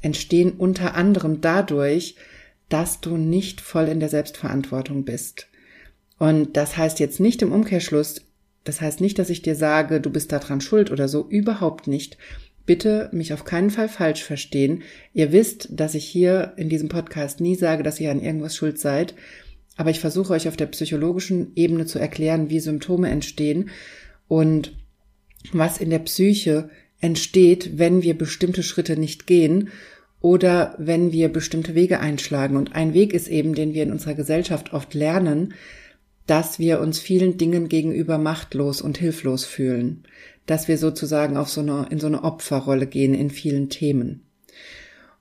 entstehen 0.00 0.52
unter 0.52 0.94
anderem 0.94 1.40
dadurch, 1.40 2.16
dass 2.68 3.00
du 3.00 3.16
nicht 3.16 3.60
voll 3.60 3.88
in 3.88 4.00
der 4.00 4.08
Selbstverantwortung 4.08 5.04
bist. 5.04 5.48
Und 6.18 6.56
das 6.56 6.76
heißt 6.76 7.00
jetzt 7.00 7.20
nicht 7.20 7.42
im 7.42 7.52
Umkehrschluss, 7.52 8.22
das 8.64 8.80
heißt 8.80 9.00
nicht, 9.00 9.18
dass 9.18 9.30
ich 9.30 9.42
dir 9.42 9.56
sage, 9.56 10.00
du 10.00 10.10
bist 10.10 10.32
daran 10.32 10.60
schuld 10.60 10.90
oder 10.90 11.08
so, 11.08 11.26
überhaupt 11.28 11.86
nicht. 11.86 12.16
Bitte 12.66 13.10
mich 13.12 13.34
auf 13.34 13.44
keinen 13.44 13.70
Fall 13.70 13.88
falsch 13.88 14.24
verstehen. 14.24 14.82
Ihr 15.12 15.32
wisst, 15.32 15.68
dass 15.70 15.94
ich 15.94 16.06
hier 16.06 16.54
in 16.56 16.70
diesem 16.70 16.88
Podcast 16.88 17.40
nie 17.40 17.56
sage, 17.56 17.82
dass 17.82 18.00
ihr 18.00 18.10
an 18.10 18.22
irgendwas 18.22 18.56
schuld 18.56 18.78
seid, 18.78 19.14
aber 19.76 19.90
ich 19.90 20.00
versuche 20.00 20.32
euch 20.32 20.48
auf 20.48 20.56
der 20.56 20.66
psychologischen 20.66 21.52
Ebene 21.56 21.84
zu 21.84 21.98
erklären, 21.98 22.48
wie 22.48 22.60
Symptome 22.60 23.10
entstehen 23.10 23.70
und 24.28 24.72
was 25.52 25.78
in 25.78 25.90
der 25.90 25.98
Psyche 25.98 26.70
entsteht, 27.00 27.76
wenn 27.76 28.02
wir 28.02 28.16
bestimmte 28.16 28.62
Schritte 28.62 28.96
nicht 28.96 29.26
gehen 29.26 29.68
oder 30.20 30.74
wenn 30.78 31.12
wir 31.12 31.28
bestimmte 31.28 31.74
Wege 31.74 32.00
einschlagen. 32.00 32.56
Und 32.56 32.74
ein 32.74 32.94
Weg 32.94 33.12
ist 33.12 33.28
eben, 33.28 33.54
den 33.54 33.74
wir 33.74 33.82
in 33.82 33.92
unserer 33.92 34.14
Gesellschaft 34.14 34.72
oft 34.72 34.94
lernen, 34.94 35.52
dass 36.26 36.58
wir 36.58 36.80
uns 36.80 36.98
vielen 36.98 37.36
Dingen 37.36 37.68
gegenüber 37.68 38.18
machtlos 38.18 38.80
und 38.80 38.98
hilflos 38.98 39.44
fühlen, 39.44 40.04
dass 40.46 40.68
wir 40.68 40.78
sozusagen 40.78 41.36
auf 41.36 41.48
so 41.48 41.60
eine, 41.60 41.86
in 41.90 41.98
so 41.98 42.06
eine 42.06 42.24
Opferrolle 42.24 42.86
gehen 42.86 43.14
in 43.14 43.30
vielen 43.30 43.68
Themen. 43.68 44.24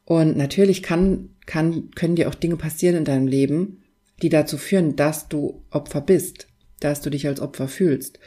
Und 0.05 0.38
natürlich 0.38 0.83
kann, 0.83 1.29
kann, 1.45 1.91
können 1.95 2.15
dir 2.15 2.29
auch 2.29 2.36
Dinge 2.36 2.57
passieren 2.57 2.98
in 2.98 3.05
deinem 3.05 3.27
Leben, 3.27 3.83
die 4.22 4.29
dazu 4.29 4.57
führen, 4.57 4.95
dass 4.95 5.27
du 5.27 5.63
Opfer 5.72 6.01
bist, 6.01 6.48
dass 6.79 7.01
du 7.01 7.10
dich 7.10 7.27
als 7.27 7.39
Opfer 7.39 7.67
fühlst. 7.67 8.19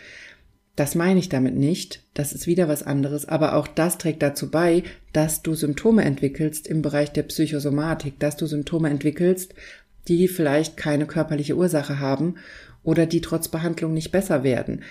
Das 0.74 0.94
meine 0.94 1.18
ich 1.18 1.30
damit 1.30 1.54
nicht. 1.54 2.02
Das 2.12 2.34
ist 2.34 2.46
wieder 2.46 2.68
was 2.68 2.82
anderes. 2.82 3.24
Aber 3.26 3.56
auch 3.56 3.66
das 3.66 3.96
trägt 3.96 4.22
dazu 4.22 4.50
bei, 4.50 4.82
dass 5.14 5.42
du 5.42 5.54
Symptome 5.54 6.04
entwickelst 6.04 6.66
im 6.66 6.82
Bereich 6.82 7.12
der 7.12 7.22
Psychosomatik, 7.22 8.18
dass 8.20 8.36
du 8.36 8.44
Symptome 8.46 8.90
entwickelst, 8.90 9.54
die 10.06 10.28
vielleicht 10.28 10.76
keine 10.76 11.06
körperliche 11.06 11.56
Ursache 11.56 11.98
haben 11.98 12.36
oder 12.86 13.04
die 13.04 13.20
trotz 13.20 13.48
Behandlung 13.48 13.92
nicht 13.92 14.12
besser 14.12 14.42
werden. 14.44 14.82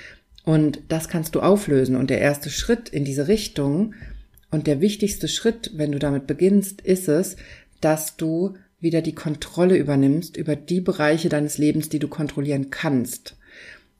Und 0.44 0.82
das 0.90 1.10
kannst 1.10 1.34
du 1.34 1.40
auflösen. 1.40 1.96
Und 1.96 2.12
der 2.12 2.20
erste 2.20 2.52
Schritt 2.52 2.90
in 2.90 3.06
diese 3.06 3.28
Richtung 3.28 3.96
und 4.52 4.68
der 4.68 4.82
wichtigste 4.82 5.28
Schritt, 5.28 5.72
wenn 5.76 5.92
du 5.92 5.98
damit 5.98 6.28
beginnst, 6.28 6.82
ist 6.82 7.08
es, 7.08 7.38
dass 7.82 8.18
du 8.18 8.56
wieder 8.80 9.02
die 9.02 9.16
Kontrolle 9.16 9.78
übernimmst 9.78 10.38
über 10.38 10.56
die 10.56 10.82
Bereiche 10.82 11.30
deines 11.30 11.58
Lebens, 11.58 11.90
die 11.90 12.00
du 12.00 12.08
kontrollieren 12.08 12.70
kannst. 12.70 13.38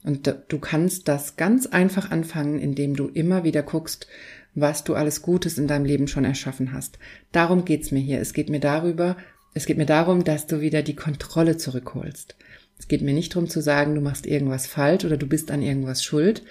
Und 0.04 0.32
du 0.48 0.58
kannst 0.60 1.08
das 1.08 1.36
ganz 1.36 1.66
einfach 1.66 2.10
anfangen, 2.10 2.60
indem 2.60 2.94
du 2.94 3.08
immer 3.08 3.42
wieder 3.42 3.62
guckst, 3.62 4.06
was 4.54 4.84
du 4.84 4.94
alles 4.94 5.22
Gutes 5.22 5.58
in 5.58 5.66
deinem 5.66 5.84
Leben 5.84 6.06
schon 6.06 6.24
erschaffen 6.24 6.72
hast. 6.72 6.98
Darum 7.32 7.64
geht's 7.64 7.90
mir 7.90 7.98
hier. 7.98 8.20
Es 8.20 8.32
geht 8.32 8.50
mir 8.50 8.60
darüber, 8.60 9.16
es 9.54 9.66
geht 9.66 9.78
mir 9.78 9.86
darum, 9.86 10.22
dass 10.22 10.46
du 10.46 10.60
wieder 10.60 10.82
die 10.82 10.94
Kontrolle 10.94 11.56
zurückholst. 11.56 12.36
Es 12.78 12.88
geht 12.88 13.02
mir 13.02 13.14
nicht 13.14 13.34
darum 13.34 13.48
zu 13.48 13.60
sagen, 13.60 13.94
du 13.94 14.00
machst 14.00 14.26
irgendwas 14.26 14.66
falsch 14.66 15.04
oder 15.04 15.16
du 15.16 15.26
bist 15.26 15.50
an 15.50 15.62
irgendwas 15.62 16.04
schuld, 16.04 16.42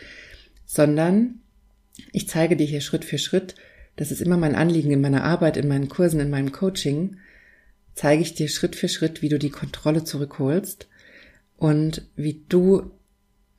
sondern 0.65 1.41
ich 2.11 2.27
zeige 2.27 2.55
dir 2.55 2.65
hier 2.65 2.81
Schritt 2.81 3.05
für 3.05 3.17
Schritt, 3.17 3.55
das 3.95 4.11
ist 4.11 4.21
immer 4.21 4.37
mein 4.37 4.55
Anliegen 4.55 4.91
in 4.91 5.01
meiner 5.01 5.23
Arbeit, 5.23 5.57
in 5.57 5.67
meinen 5.67 5.87
Kursen, 5.87 6.19
in 6.19 6.29
meinem 6.29 6.51
Coaching, 6.51 7.17
zeige 7.93 8.21
ich 8.21 8.33
dir 8.33 8.49
Schritt 8.49 8.75
für 8.75 8.89
Schritt, 8.89 9.21
wie 9.21 9.29
du 9.29 9.39
die 9.39 9.49
Kontrolle 9.49 10.03
zurückholst 10.03 10.87
und 11.57 12.05
wie 12.15 12.43
du 12.49 12.91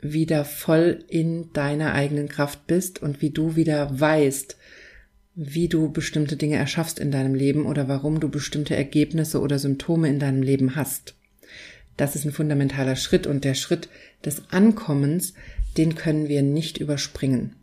wieder 0.01 0.45
voll 0.45 1.05
in 1.09 1.53
deiner 1.55 1.95
eigenen 1.95 2.29
Kraft 2.29 2.67
bist 2.67 3.03
und 3.03 3.23
wie 3.23 3.31
du 3.31 3.57
wieder 3.57 3.99
weißt, 3.99 4.57
wie 5.35 5.69
du 5.69 5.91
bestimmte 5.91 6.37
Dinge 6.37 6.57
erschaffst 6.57 6.99
in 6.99 7.11
deinem 7.11 7.35
Leben 7.35 7.67
oder 7.67 7.89
warum 7.89 8.21
du 8.21 8.29
bestimmte 8.29 8.77
Ergebnisse 8.77 9.41
oder 9.41 9.59
Symptome 9.59 10.09
in 10.09 10.19
deinem 10.19 10.43
Leben 10.43 10.77
hast. 10.77 11.16
Das 11.97 12.15
ist 12.15 12.25
ein 12.25 12.33
fundamentaler 12.33 12.97
Schritt 12.97 13.27
und 13.27 13.45
der 13.45 13.55
Schritt 13.55 13.89
des 14.25 14.43
Ankommens, 14.51 15.35
den 15.77 15.95
können 15.95 16.29
wir 16.29 16.43
nicht 16.43 16.79
überspringen. 16.79 17.57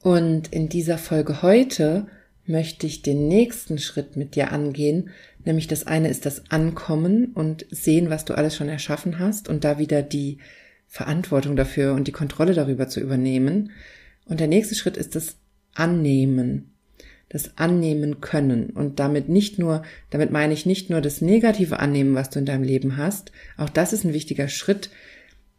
Und 0.00 0.52
in 0.52 0.68
dieser 0.68 0.98
Folge 0.98 1.42
heute 1.42 2.06
möchte 2.46 2.86
ich 2.86 3.02
den 3.02 3.28
nächsten 3.28 3.78
Schritt 3.78 4.16
mit 4.16 4.36
dir 4.36 4.52
angehen, 4.52 5.10
nämlich 5.44 5.66
das 5.66 5.86
eine 5.86 6.08
ist 6.08 6.26
das 6.26 6.50
Ankommen 6.50 7.32
und 7.34 7.66
sehen, 7.70 8.08
was 8.08 8.24
du 8.24 8.34
alles 8.34 8.54
schon 8.56 8.68
erschaffen 8.68 9.18
hast 9.18 9.48
und 9.48 9.64
da 9.64 9.78
wieder 9.78 10.02
die 10.02 10.38
Verantwortung 10.86 11.56
dafür 11.56 11.94
und 11.94 12.06
die 12.06 12.12
Kontrolle 12.12 12.54
darüber 12.54 12.88
zu 12.88 13.00
übernehmen. 13.00 13.72
Und 14.26 14.40
der 14.40 14.48
nächste 14.48 14.74
Schritt 14.74 14.96
ist 14.96 15.14
das 15.14 15.36
Annehmen. 15.74 16.75
Das 17.28 17.58
Annehmen 17.58 18.20
können. 18.20 18.70
Und 18.70 19.00
damit 19.00 19.28
nicht 19.28 19.58
nur, 19.58 19.82
damit 20.10 20.30
meine 20.30 20.54
ich 20.54 20.64
nicht 20.64 20.90
nur 20.90 21.00
das 21.00 21.20
negative 21.20 21.80
Annehmen, 21.80 22.14
was 22.14 22.30
du 22.30 22.38
in 22.38 22.46
deinem 22.46 22.62
Leben 22.62 22.96
hast. 22.96 23.32
Auch 23.56 23.68
das 23.68 23.92
ist 23.92 24.04
ein 24.04 24.12
wichtiger 24.12 24.48
Schritt, 24.48 24.90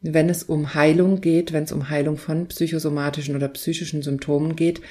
wenn 0.02 0.30
es 0.30 0.44
um 0.44 0.74
Heilung 0.76 1.22
geht, 1.22 1.52
wenn 1.54 1.64
es 1.64 1.72
um 1.72 1.90
Heilung 1.90 2.18
von 2.18 2.48
psychosomatischen 2.48 3.36
oder 3.36 3.50
psychischen 3.50 4.02
Symptomen 4.02 4.56
geht, 4.56 4.82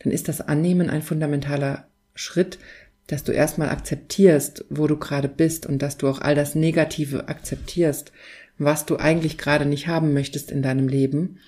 dann 0.00 0.12
ist 0.12 0.28
das 0.28 0.40
Annehmen 0.40 0.90
ein 0.90 1.02
fundamentaler 1.02 1.86
Schritt, 2.14 2.58
dass 3.06 3.22
du 3.22 3.32
erstmal 3.32 3.68
akzeptierst, 3.68 4.64
wo 4.68 4.88
du 4.88 4.96
gerade 4.96 5.28
bist 5.28 5.64
und 5.66 5.80
dass 5.80 5.96
du 5.96 6.08
auch 6.08 6.20
all 6.20 6.34
das 6.34 6.54
Negative 6.54 7.28
akzeptierst 7.28 8.12
was 8.58 8.86
du 8.86 8.96
eigentlich 8.96 9.38
gerade 9.38 9.66
nicht 9.66 9.86
haben 9.86 10.12
möchtest 10.12 10.50
in 10.50 10.62
deinem 10.62 10.88
Leben 10.88 11.38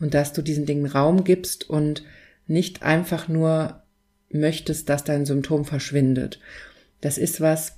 und 0.00 0.14
dass 0.14 0.32
du 0.32 0.42
diesen 0.42 0.66
Dingen 0.66 0.86
Raum 0.86 1.24
gibst 1.24 1.68
und 1.68 2.04
nicht 2.46 2.82
einfach 2.82 3.28
nur 3.28 3.82
möchtest, 4.30 4.88
dass 4.88 5.04
dein 5.04 5.26
Symptom 5.26 5.64
verschwindet. 5.64 6.40
Das 7.00 7.18
ist 7.18 7.40
was, 7.40 7.76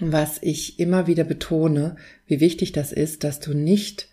was 0.00 0.38
ich 0.40 0.78
immer 0.78 1.06
wieder 1.06 1.24
betone, 1.24 1.96
wie 2.26 2.40
wichtig 2.40 2.72
das 2.72 2.92
ist, 2.92 3.24
dass 3.24 3.40
du 3.40 3.54
nicht 3.54 4.08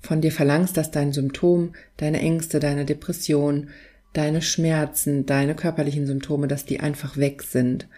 von 0.00 0.20
dir 0.20 0.32
verlangst, 0.32 0.76
dass 0.76 0.90
dein 0.90 1.12
Symptom, 1.12 1.74
deine 1.96 2.20
Ängste, 2.20 2.60
deine 2.60 2.84
Depression, 2.84 3.70
deine 4.12 4.40
Schmerzen, 4.40 5.26
deine 5.26 5.54
körperlichen 5.54 6.06
Symptome, 6.06 6.48
dass 6.48 6.64
die 6.64 6.80
einfach 6.80 7.16
weg 7.16 7.42
sind, 7.42 7.88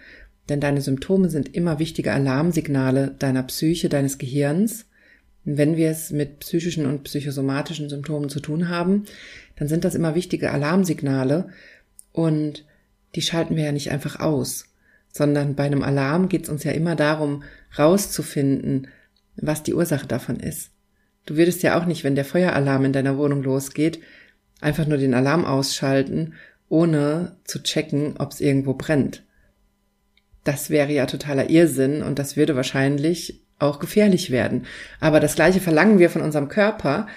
denn 0.49 0.59
deine 0.59 0.81
Symptome 0.81 1.29
sind 1.29 1.53
immer 1.55 1.79
wichtige 1.79 2.11
Alarmsignale 2.11 3.15
deiner 3.19 3.43
Psyche, 3.43 3.89
deines 3.89 4.17
Gehirns. 4.17 4.85
wenn 5.45 5.77
wir 5.77 5.89
es 5.89 6.11
mit 6.11 6.39
psychischen 6.39 6.85
und 6.85 7.03
psychosomatischen 7.05 7.89
Symptomen 7.89 8.29
zu 8.29 8.39
tun 8.39 8.67
haben, 8.67 9.05
dann 9.55 9.67
sind 9.67 9.85
das 9.85 9.95
immer 9.95 10.13
wichtige 10.13 10.51
Alarmsignale 10.51 11.47
und 12.19 12.65
die 13.15 13.21
schalten 13.21 13.55
wir 13.55 13.63
ja 13.63 13.71
nicht 13.71 13.91
einfach 13.91 14.19
aus, 14.19 14.65
sondern 15.09 15.55
bei 15.55 15.63
einem 15.63 15.83
Alarm 15.83 16.27
geht 16.27 16.43
es 16.43 16.49
uns 16.49 16.65
ja 16.65 16.73
immer 16.73 16.97
darum, 16.97 17.43
rauszufinden, 17.77 18.89
was 19.37 19.63
die 19.63 19.73
Ursache 19.73 20.05
davon 20.05 20.37
ist. 20.37 20.71
Du 21.25 21.37
würdest 21.37 21.63
ja 21.63 21.79
auch 21.79 21.85
nicht, 21.85 22.03
wenn 22.03 22.15
der 22.15 22.25
Feueralarm 22.25 22.83
in 22.83 22.91
deiner 22.91 23.17
Wohnung 23.17 23.41
losgeht, 23.41 24.01
einfach 24.59 24.85
nur 24.85 24.97
den 24.97 25.13
Alarm 25.13 25.45
ausschalten, 25.45 26.33
ohne 26.67 27.37
zu 27.45 27.63
checken, 27.63 28.17
ob 28.17 28.33
es 28.33 28.41
irgendwo 28.41 28.73
brennt. 28.73 29.23
Das 30.43 30.69
wäre 30.69 30.91
ja 30.91 31.05
totaler 31.05 31.49
Irrsinn 31.49 32.03
und 32.03 32.19
das 32.19 32.35
würde 32.35 32.57
wahrscheinlich 32.57 33.45
auch 33.59 33.79
gefährlich 33.79 34.29
werden. 34.29 34.65
Aber 34.99 35.21
das 35.21 35.35
Gleiche 35.35 35.61
verlangen 35.61 35.99
wir 35.99 36.09
von 36.09 36.21
unserem 36.21 36.49
Körper, 36.49 37.07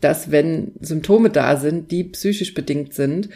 dass 0.00 0.32
wenn 0.32 0.72
Symptome 0.80 1.30
da 1.30 1.56
sind, 1.56 1.92
die 1.92 2.02
psychisch 2.04 2.54
bedingt 2.54 2.92
sind, 2.92 3.28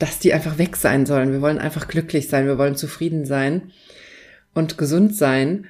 dass 0.00 0.18
die 0.18 0.32
einfach 0.32 0.58
weg 0.58 0.76
sein 0.76 1.06
sollen. 1.06 1.30
Wir 1.30 1.42
wollen 1.42 1.58
einfach 1.58 1.86
glücklich 1.86 2.28
sein, 2.28 2.46
wir 2.46 2.58
wollen 2.58 2.74
zufrieden 2.74 3.26
sein 3.26 3.70
und 4.54 4.78
gesund 4.78 5.14
sein, 5.14 5.66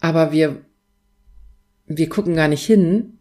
aber 0.00 0.30
wir, 0.30 0.60
wir 1.86 2.08
gucken 2.08 2.36
gar 2.36 2.46
nicht 2.46 2.64
hin, 2.64 3.18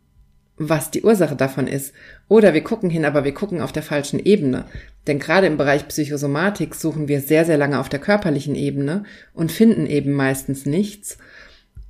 was 0.57 0.91
die 0.91 1.03
Ursache 1.03 1.37
davon 1.37 1.67
ist. 1.67 1.93
Oder 2.27 2.53
wir 2.53 2.61
gucken 2.61 2.89
hin, 2.89 3.05
aber 3.05 3.23
wir 3.23 3.33
gucken 3.33 3.61
auf 3.61 3.71
der 3.71 3.81
falschen 3.81 4.19
Ebene. 4.19 4.65
Denn 5.07 5.17
gerade 5.17 5.47
im 5.47 5.55
Bereich 5.55 5.87
Psychosomatik 5.87 6.75
suchen 6.75 7.07
wir 7.07 7.21
sehr, 7.21 7.45
sehr 7.45 7.57
lange 7.57 7.79
auf 7.79 7.87
der 7.87 7.99
körperlichen 7.99 8.55
Ebene 8.55 9.05
und 9.33 9.53
finden 9.53 9.87
eben 9.87 10.11
meistens 10.11 10.65
nichts 10.65 11.17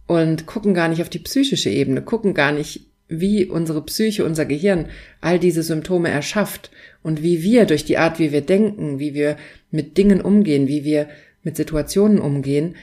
und 0.05 0.45
gucken 0.45 0.75
gar 0.75 0.87
nicht 0.87 1.01
auf 1.01 1.09
die 1.09 1.19
psychische 1.19 1.71
Ebene, 1.71 2.03
gucken 2.03 2.35
gar 2.35 2.51
nicht, 2.51 2.88
wie 3.09 3.45
unsere 3.45 3.83
Psyche, 3.83 4.23
unser 4.23 4.45
Gehirn 4.45 4.85
all 5.19 5.39
diese 5.39 5.63
Symptome 5.63 6.09
erschafft 6.09 6.69
und 7.01 7.23
wie 7.23 7.43
wir 7.43 7.65
durch 7.65 7.83
die 7.83 7.97
Art, 7.97 8.19
wie 8.19 8.31
wir 8.31 8.41
denken, 8.41 8.99
wie 8.99 9.15
wir 9.15 9.35
mit 9.71 9.97
Dingen 9.97 10.21
umgehen, 10.21 10.67
wie 10.67 10.83
wir 10.83 11.09
mit 11.43 11.57
Situationen 11.57 12.19
umgehen, 12.19 12.75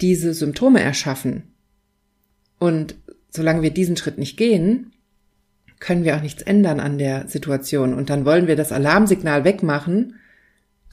diese 0.00 0.32
Symptome 0.32 0.80
erschaffen. 0.80 1.42
Und 2.58 2.96
solange 3.30 3.62
wir 3.62 3.70
diesen 3.70 3.96
Schritt 3.96 4.18
nicht 4.18 4.36
gehen, 4.36 4.92
können 5.80 6.04
wir 6.04 6.16
auch 6.16 6.22
nichts 6.22 6.42
ändern 6.42 6.80
an 6.80 6.98
der 6.98 7.28
Situation. 7.28 7.94
Und 7.94 8.10
dann 8.10 8.24
wollen 8.24 8.46
wir 8.46 8.56
das 8.56 8.72
Alarmsignal 8.72 9.44
wegmachen, 9.44 10.14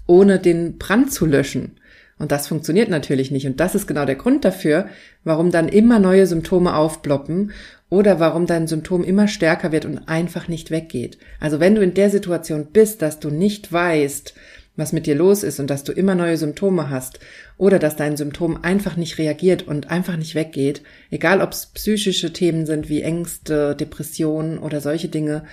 ohne 0.05 0.37
den 0.37 0.77
Brand 0.77 1.11
zu 1.11 1.25
löschen. 1.25 1.79
Und 2.17 2.31
das 2.31 2.47
funktioniert 2.47 2.89
natürlich 2.89 3.31
nicht. 3.31 3.45
Und 3.45 3.59
das 3.59 3.75
ist 3.75 3.87
genau 3.87 4.05
der 4.05 4.15
Grund 4.15 4.45
dafür, 4.45 4.87
warum 5.23 5.51
dann 5.51 5.67
immer 5.67 5.99
neue 5.99 6.27
Symptome 6.27 6.75
aufploppen 6.75 7.51
oder 7.89 8.19
warum 8.19 8.45
dein 8.45 8.67
Symptom 8.67 9.03
immer 9.03 9.27
stärker 9.27 9.71
wird 9.71 9.85
und 9.85 10.07
einfach 10.07 10.47
nicht 10.47 10.71
weggeht. 10.71 11.17
Also 11.39 11.59
wenn 11.59 11.75
du 11.75 11.81
in 11.81 11.93
der 11.93 12.09
Situation 12.09 12.67
bist, 12.71 13.01
dass 13.01 13.19
du 13.19 13.29
nicht 13.29 13.71
weißt, 13.71 14.33
was 14.75 14.91
mit 14.91 15.05
dir 15.05 15.15
los 15.15 15.43
ist 15.43 15.59
und 15.59 15.69
dass 15.69 15.83
du 15.83 15.93
immer 15.93 16.15
neue 16.15 16.37
Symptome 16.37 16.89
hast 16.89 17.19
oder 17.57 17.79
dass 17.79 17.95
dein 17.95 18.17
Symptom 18.17 18.61
einfach 18.63 18.97
nicht 18.97 19.17
reagiert 19.17 19.63
und 19.63 19.89
einfach 19.89 20.17
nicht 20.17 20.35
weggeht, 20.35 20.81
egal 21.11 21.41
ob 21.41 21.51
es 21.51 21.67
psychische 21.67 22.33
Themen 22.33 22.65
sind 22.65 22.89
wie 22.89 23.01
Ängste, 23.01 23.75
Depressionen 23.75 24.57
oder 24.57 24.81
solche 24.81 25.07
Dinge, 25.07 25.45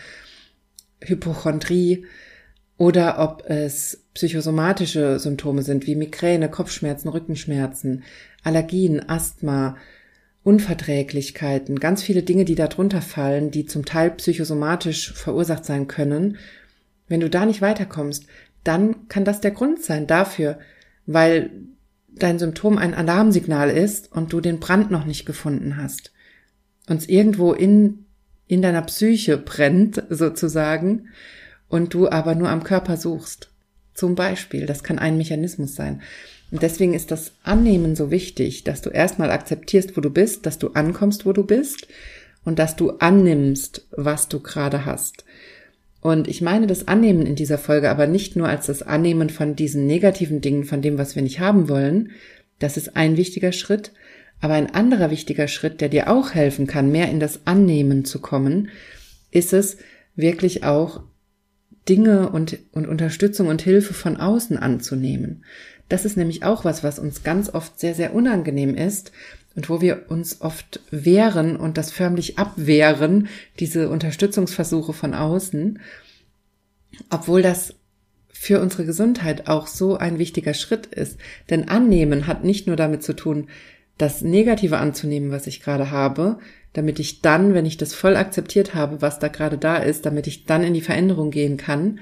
Hypochondrie 1.00 2.06
oder 2.78 3.20
ob 3.20 3.48
es 3.48 4.04
psychosomatische 4.14 5.18
Symptome 5.18 5.62
sind 5.62 5.86
wie 5.86 5.94
Migräne, 5.94 6.48
Kopfschmerzen, 6.48 7.08
Rückenschmerzen, 7.08 8.02
Allergien, 8.42 9.08
Asthma, 9.08 9.76
Unverträglichkeiten, 10.44 11.78
ganz 11.78 12.02
viele 12.02 12.22
Dinge, 12.22 12.44
die 12.44 12.56
darunter 12.56 13.00
fallen, 13.00 13.50
die 13.50 13.66
zum 13.66 13.84
Teil 13.84 14.10
psychosomatisch 14.10 15.12
verursacht 15.12 15.64
sein 15.64 15.86
können. 15.86 16.36
Wenn 17.08 17.20
du 17.20 17.30
da 17.30 17.46
nicht 17.46 17.62
weiterkommst, 17.62 18.26
dann 18.64 19.08
kann 19.08 19.24
das 19.24 19.40
der 19.40 19.52
Grund 19.52 19.82
sein 19.82 20.06
dafür, 20.06 20.58
weil 21.06 21.50
dein 22.08 22.38
Symptom 22.38 22.76
ein 22.76 22.94
Alarmsignal 22.94 23.70
ist 23.70 24.10
und 24.12 24.32
du 24.32 24.40
den 24.40 24.60
Brand 24.60 24.90
noch 24.90 25.04
nicht 25.04 25.26
gefunden 25.26 25.76
hast. 25.76 26.12
Und 26.88 27.08
irgendwo 27.08 27.52
in, 27.52 28.06
in 28.46 28.62
deiner 28.62 28.82
Psyche 28.82 29.38
brennt, 29.38 30.02
sozusagen, 30.10 31.08
und 31.68 31.94
du 31.94 32.08
aber 32.08 32.34
nur 32.34 32.50
am 32.50 32.64
Körper 32.64 32.96
suchst. 32.96 33.50
Zum 33.94 34.14
Beispiel, 34.14 34.66
das 34.66 34.82
kann 34.82 34.98
ein 34.98 35.16
Mechanismus 35.16 35.74
sein. 35.74 36.02
Und 36.52 36.62
deswegen 36.62 36.92
ist 36.92 37.10
das 37.10 37.32
Annehmen 37.42 37.96
so 37.96 38.10
wichtig, 38.10 38.62
dass 38.62 38.82
du 38.82 38.90
erstmal 38.90 39.30
akzeptierst, 39.30 39.96
wo 39.96 40.02
du 40.02 40.10
bist, 40.10 40.46
dass 40.46 40.58
du 40.58 40.68
ankommst, 40.68 41.24
wo 41.26 41.32
du 41.32 41.44
bist 41.44 41.88
und 42.44 42.58
dass 42.58 42.76
du 42.76 42.90
annimmst, 42.90 43.88
was 43.90 44.28
du 44.28 44.38
gerade 44.38 44.84
hast. 44.84 45.24
Und 46.02 46.28
ich 46.28 46.42
meine 46.42 46.66
das 46.66 46.86
Annehmen 46.88 47.26
in 47.26 47.36
dieser 47.36 47.58
Folge 47.58 47.88
aber 47.88 48.06
nicht 48.06 48.36
nur 48.36 48.48
als 48.48 48.66
das 48.66 48.82
Annehmen 48.82 49.30
von 49.30 49.56
diesen 49.56 49.86
negativen 49.86 50.40
Dingen, 50.42 50.64
von 50.64 50.82
dem, 50.82 50.98
was 50.98 51.16
wir 51.16 51.22
nicht 51.22 51.40
haben 51.40 51.68
wollen. 51.68 52.10
Das 52.58 52.76
ist 52.76 52.96
ein 52.96 53.16
wichtiger 53.16 53.52
Schritt. 53.52 53.92
Aber 54.40 54.54
ein 54.54 54.74
anderer 54.74 55.10
wichtiger 55.10 55.48
Schritt, 55.48 55.80
der 55.80 55.88
dir 55.88 56.10
auch 56.10 56.34
helfen 56.34 56.66
kann, 56.66 56.92
mehr 56.92 57.08
in 57.08 57.20
das 57.20 57.46
Annehmen 57.46 58.04
zu 58.04 58.20
kommen, 58.20 58.68
ist 59.30 59.52
es, 59.52 59.78
wirklich 60.14 60.64
auch 60.64 61.04
Dinge 61.88 62.28
und, 62.30 62.58
und 62.72 62.86
Unterstützung 62.86 63.48
und 63.48 63.62
Hilfe 63.62 63.94
von 63.94 64.16
außen 64.16 64.56
anzunehmen. 64.56 65.44
Das 65.92 66.06
ist 66.06 66.16
nämlich 66.16 66.42
auch 66.42 66.64
was, 66.64 66.82
was 66.82 66.98
uns 66.98 67.22
ganz 67.22 67.52
oft 67.52 67.78
sehr, 67.78 67.94
sehr 67.94 68.14
unangenehm 68.14 68.74
ist 68.74 69.12
und 69.54 69.68
wo 69.68 69.82
wir 69.82 70.06
uns 70.08 70.40
oft 70.40 70.80
wehren 70.90 71.54
und 71.54 71.76
das 71.76 71.90
förmlich 71.92 72.38
abwehren, 72.38 73.28
diese 73.60 73.90
Unterstützungsversuche 73.90 74.94
von 74.94 75.12
außen, 75.12 75.80
obwohl 77.10 77.42
das 77.42 77.74
für 78.32 78.62
unsere 78.62 78.86
Gesundheit 78.86 79.48
auch 79.48 79.66
so 79.66 79.98
ein 79.98 80.18
wichtiger 80.18 80.54
Schritt 80.54 80.86
ist. 80.86 81.18
Denn 81.50 81.68
annehmen 81.68 82.26
hat 82.26 82.42
nicht 82.42 82.66
nur 82.66 82.76
damit 82.76 83.02
zu 83.02 83.12
tun, 83.12 83.48
das 83.98 84.22
Negative 84.22 84.78
anzunehmen, 84.78 85.30
was 85.30 85.46
ich 85.46 85.60
gerade 85.60 85.90
habe, 85.90 86.38
damit 86.72 87.00
ich 87.00 87.20
dann, 87.20 87.52
wenn 87.52 87.66
ich 87.66 87.76
das 87.76 87.92
voll 87.92 88.16
akzeptiert 88.16 88.74
habe, 88.74 89.02
was 89.02 89.18
da 89.18 89.28
gerade 89.28 89.58
da 89.58 89.76
ist, 89.76 90.06
damit 90.06 90.26
ich 90.26 90.46
dann 90.46 90.64
in 90.64 90.72
die 90.72 90.80
Veränderung 90.80 91.30
gehen 91.30 91.58
kann, 91.58 92.00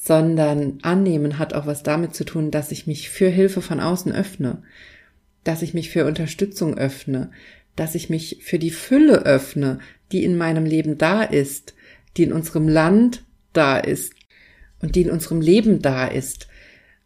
sondern 0.00 0.78
annehmen 0.82 1.38
hat 1.38 1.54
auch 1.54 1.66
was 1.66 1.82
damit 1.82 2.14
zu 2.14 2.24
tun, 2.24 2.50
dass 2.50 2.70
ich 2.70 2.86
mich 2.86 3.10
für 3.10 3.28
Hilfe 3.28 3.60
von 3.60 3.80
außen 3.80 4.12
öffne, 4.12 4.62
dass 5.44 5.62
ich 5.62 5.74
mich 5.74 5.90
für 5.90 6.06
Unterstützung 6.06 6.78
öffne, 6.78 7.30
dass 7.74 7.94
ich 7.94 8.08
mich 8.08 8.38
für 8.42 8.58
die 8.58 8.70
Fülle 8.70 9.26
öffne, 9.26 9.80
die 10.12 10.24
in 10.24 10.36
meinem 10.36 10.64
Leben 10.64 10.98
da 10.98 11.22
ist, 11.22 11.74
die 12.16 12.22
in 12.22 12.32
unserem 12.32 12.68
Land 12.68 13.24
da 13.52 13.78
ist 13.78 14.14
und 14.80 14.94
die 14.94 15.02
in 15.02 15.10
unserem 15.10 15.40
Leben 15.40 15.82
da 15.82 16.06
ist. 16.06 16.48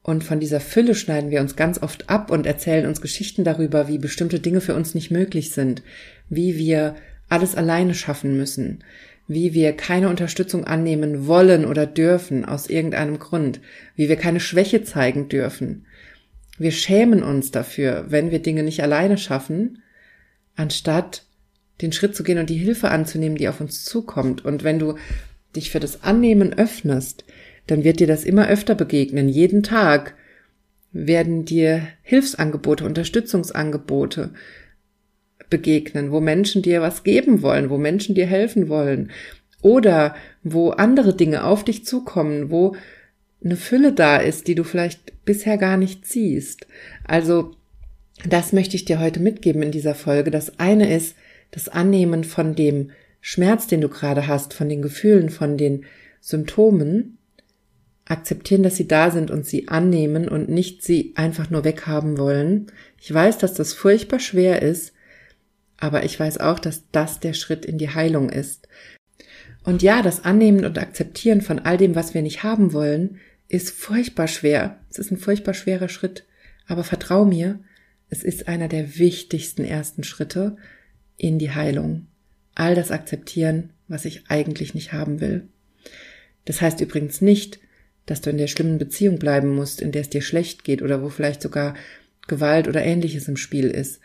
Und 0.02 0.24
von 0.24 0.40
dieser 0.40 0.60
Fülle 0.60 0.94
schneiden 0.94 1.30
wir 1.30 1.40
uns 1.40 1.56
ganz 1.56 1.80
oft 1.80 2.10
ab 2.10 2.30
und 2.30 2.46
erzählen 2.46 2.86
uns 2.86 3.00
Geschichten 3.00 3.44
darüber, 3.44 3.88
wie 3.88 3.98
bestimmte 3.98 4.40
Dinge 4.40 4.60
für 4.60 4.74
uns 4.74 4.94
nicht 4.94 5.10
möglich 5.10 5.52
sind, 5.52 5.82
wie 6.28 6.58
wir 6.58 6.96
alles 7.28 7.54
alleine 7.54 7.94
schaffen 7.94 8.36
müssen, 8.36 8.84
wie 9.28 9.54
wir 9.54 9.72
keine 9.72 10.08
Unterstützung 10.08 10.64
annehmen 10.64 11.26
wollen 11.26 11.64
oder 11.64 11.86
dürfen 11.86 12.44
aus 12.44 12.68
irgendeinem 12.68 13.18
Grund, 13.18 13.60
wie 13.94 14.08
wir 14.08 14.16
keine 14.16 14.40
Schwäche 14.40 14.82
zeigen 14.82 15.28
dürfen. 15.28 15.86
Wir 16.58 16.72
schämen 16.72 17.22
uns 17.22 17.50
dafür, 17.50 18.06
wenn 18.08 18.30
wir 18.30 18.40
Dinge 18.40 18.62
nicht 18.62 18.82
alleine 18.82 19.18
schaffen, 19.18 19.82
anstatt 20.54 21.24
den 21.80 21.92
Schritt 21.92 22.14
zu 22.14 22.22
gehen 22.22 22.38
und 22.38 22.50
die 22.50 22.56
Hilfe 22.56 22.90
anzunehmen, 22.90 23.36
die 23.36 23.48
auf 23.48 23.60
uns 23.60 23.84
zukommt. 23.84 24.44
Und 24.44 24.64
wenn 24.64 24.78
du 24.78 24.96
dich 25.56 25.70
für 25.70 25.80
das 25.80 26.02
Annehmen 26.02 26.52
öffnest, 26.52 27.24
dann 27.66 27.84
wird 27.84 28.00
dir 28.00 28.06
das 28.06 28.24
immer 28.24 28.48
öfter 28.48 28.74
begegnen. 28.74 29.28
Jeden 29.28 29.62
Tag 29.62 30.14
werden 30.92 31.44
dir 31.44 31.86
Hilfsangebote, 32.02 32.84
Unterstützungsangebote 32.84 34.30
begegnen, 35.52 36.10
wo 36.10 36.20
Menschen 36.20 36.62
dir 36.62 36.80
was 36.80 37.04
geben 37.04 37.42
wollen, 37.42 37.68
wo 37.68 37.76
Menschen 37.76 38.14
dir 38.14 38.26
helfen 38.26 38.70
wollen 38.70 39.10
oder 39.60 40.16
wo 40.42 40.70
andere 40.70 41.14
Dinge 41.14 41.44
auf 41.44 41.62
dich 41.62 41.84
zukommen, 41.84 42.50
wo 42.50 42.74
eine 43.44 43.56
Fülle 43.56 43.92
da 43.92 44.16
ist, 44.16 44.48
die 44.48 44.54
du 44.54 44.64
vielleicht 44.64 45.24
bisher 45.26 45.58
gar 45.58 45.76
nicht 45.76 46.06
siehst. 46.06 46.66
Also 47.04 47.54
das 48.26 48.52
möchte 48.52 48.76
ich 48.76 48.86
dir 48.86 48.98
heute 48.98 49.20
mitgeben 49.20 49.62
in 49.62 49.70
dieser 49.70 49.94
Folge. 49.94 50.30
Das 50.30 50.58
eine 50.58 50.92
ist 50.92 51.16
das 51.50 51.68
Annehmen 51.68 52.24
von 52.24 52.54
dem 52.54 52.90
Schmerz, 53.20 53.66
den 53.66 53.82
du 53.82 53.88
gerade 53.88 54.26
hast, 54.26 54.54
von 54.54 54.70
den 54.70 54.80
Gefühlen, 54.80 55.28
von 55.28 55.58
den 55.58 55.84
Symptomen 56.20 57.18
akzeptieren, 58.06 58.62
dass 58.62 58.76
sie 58.76 58.88
da 58.88 59.10
sind 59.10 59.30
und 59.30 59.44
sie 59.44 59.68
annehmen 59.68 60.28
und 60.28 60.48
nicht 60.48 60.82
sie 60.82 61.12
einfach 61.14 61.50
nur 61.50 61.64
weghaben 61.64 62.16
wollen. 62.18 62.68
Ich 63.00 63.12
weiß, 63.12 63.38
dass 63.38 63.54
das 63.54 63.74
furchtbar 63.74 64.18
schwer 64.18 64.62
ist, 64.62 64.91
aber 65.82 66.04
ich 66.04 66.18
weiß 66.18 66.38
auch, 66.38 66.60
dass 66.60 66.84
das 66.92 67.18
der 67.18 67.32
Schritt 67.32 67.64
in 67.64 67.76
die 67.76 67.90
Heilung 67.90 68.30
ist. 68.30 68.68
Und 69.64 69.82
ja, 69.82 70.00
das 70.00 70.24
Annehmen 70.24 70.64
und 70.64 70.78
Akzeptieren 70.78 71.40
von 71.40 71.58
all 71.58 71.76
dem, 71.76 71.96
was 71.96 72.14
wir 72.14 72.22
nicht 72.22 72.44
haben 72.44 72.72
wollen, 72.72 73.18
ist 73.48 73.70
furchtbar 73.70 74.28
schwer. 74.28 74.78
Es 74.90 75.00
ist 75.00 75.10
ein 75.10 75.16
furchtbar 75.16 75.54
schwerer 75.54 75.88
Schritt. 75.88 76.24
Aber 76.68 76.84
vertrau 76.84 77.24
mir, 77.24 77.58
es 78.10 78.22
ist 78.22 78.46
einer 78.46 78.68
der 78.68 78.96
wichtigsten 78.96 79.64
ersten 79.64 80.04
Schritte 80.04 80.56
in 81.16 81.40
die 81.40 81.50
Heilung. 81.50 82.06
All 82.54 82.76
das 82.76 82.92
akzeptieren, 82.92 83.70
was 83.88 84.04
ich 84.04 84.28
eigentlich 84.28 84.74
nicht 84.74 84.92
haben 84.92 85.20
will. 85.20 85.48
Das 86.44 86.60
heißt 86.60 86.80
übrigens 86.80 87.20
nicht, 87.20 87.58
dass 88.06 88.20
du 88.20 88.30
in 88.30 88.38
der 88.38 88.46
schlimmen 88.46 88.78
Beziehung 88.78 89.18
bleiben 89.18 89.52
musst, 89.52 89.80
in 89.80 89.90
der 89.90 90.02
es 90.02 90.10
dir 90.10 90.22
schlecht 90.22 90.62
geht 90.62 90.80
oder 90.80 91.02
wo 91.02 91.08
vielleicht 91.08 91.42
sogar 91.42 91.74
Gewalt 92.28 92.68
oder 92.68 92.84
ähnliches 92.84 93.26
im 93.26 93.36
Spiel 93.36 93.66
ist. 93.68 94.00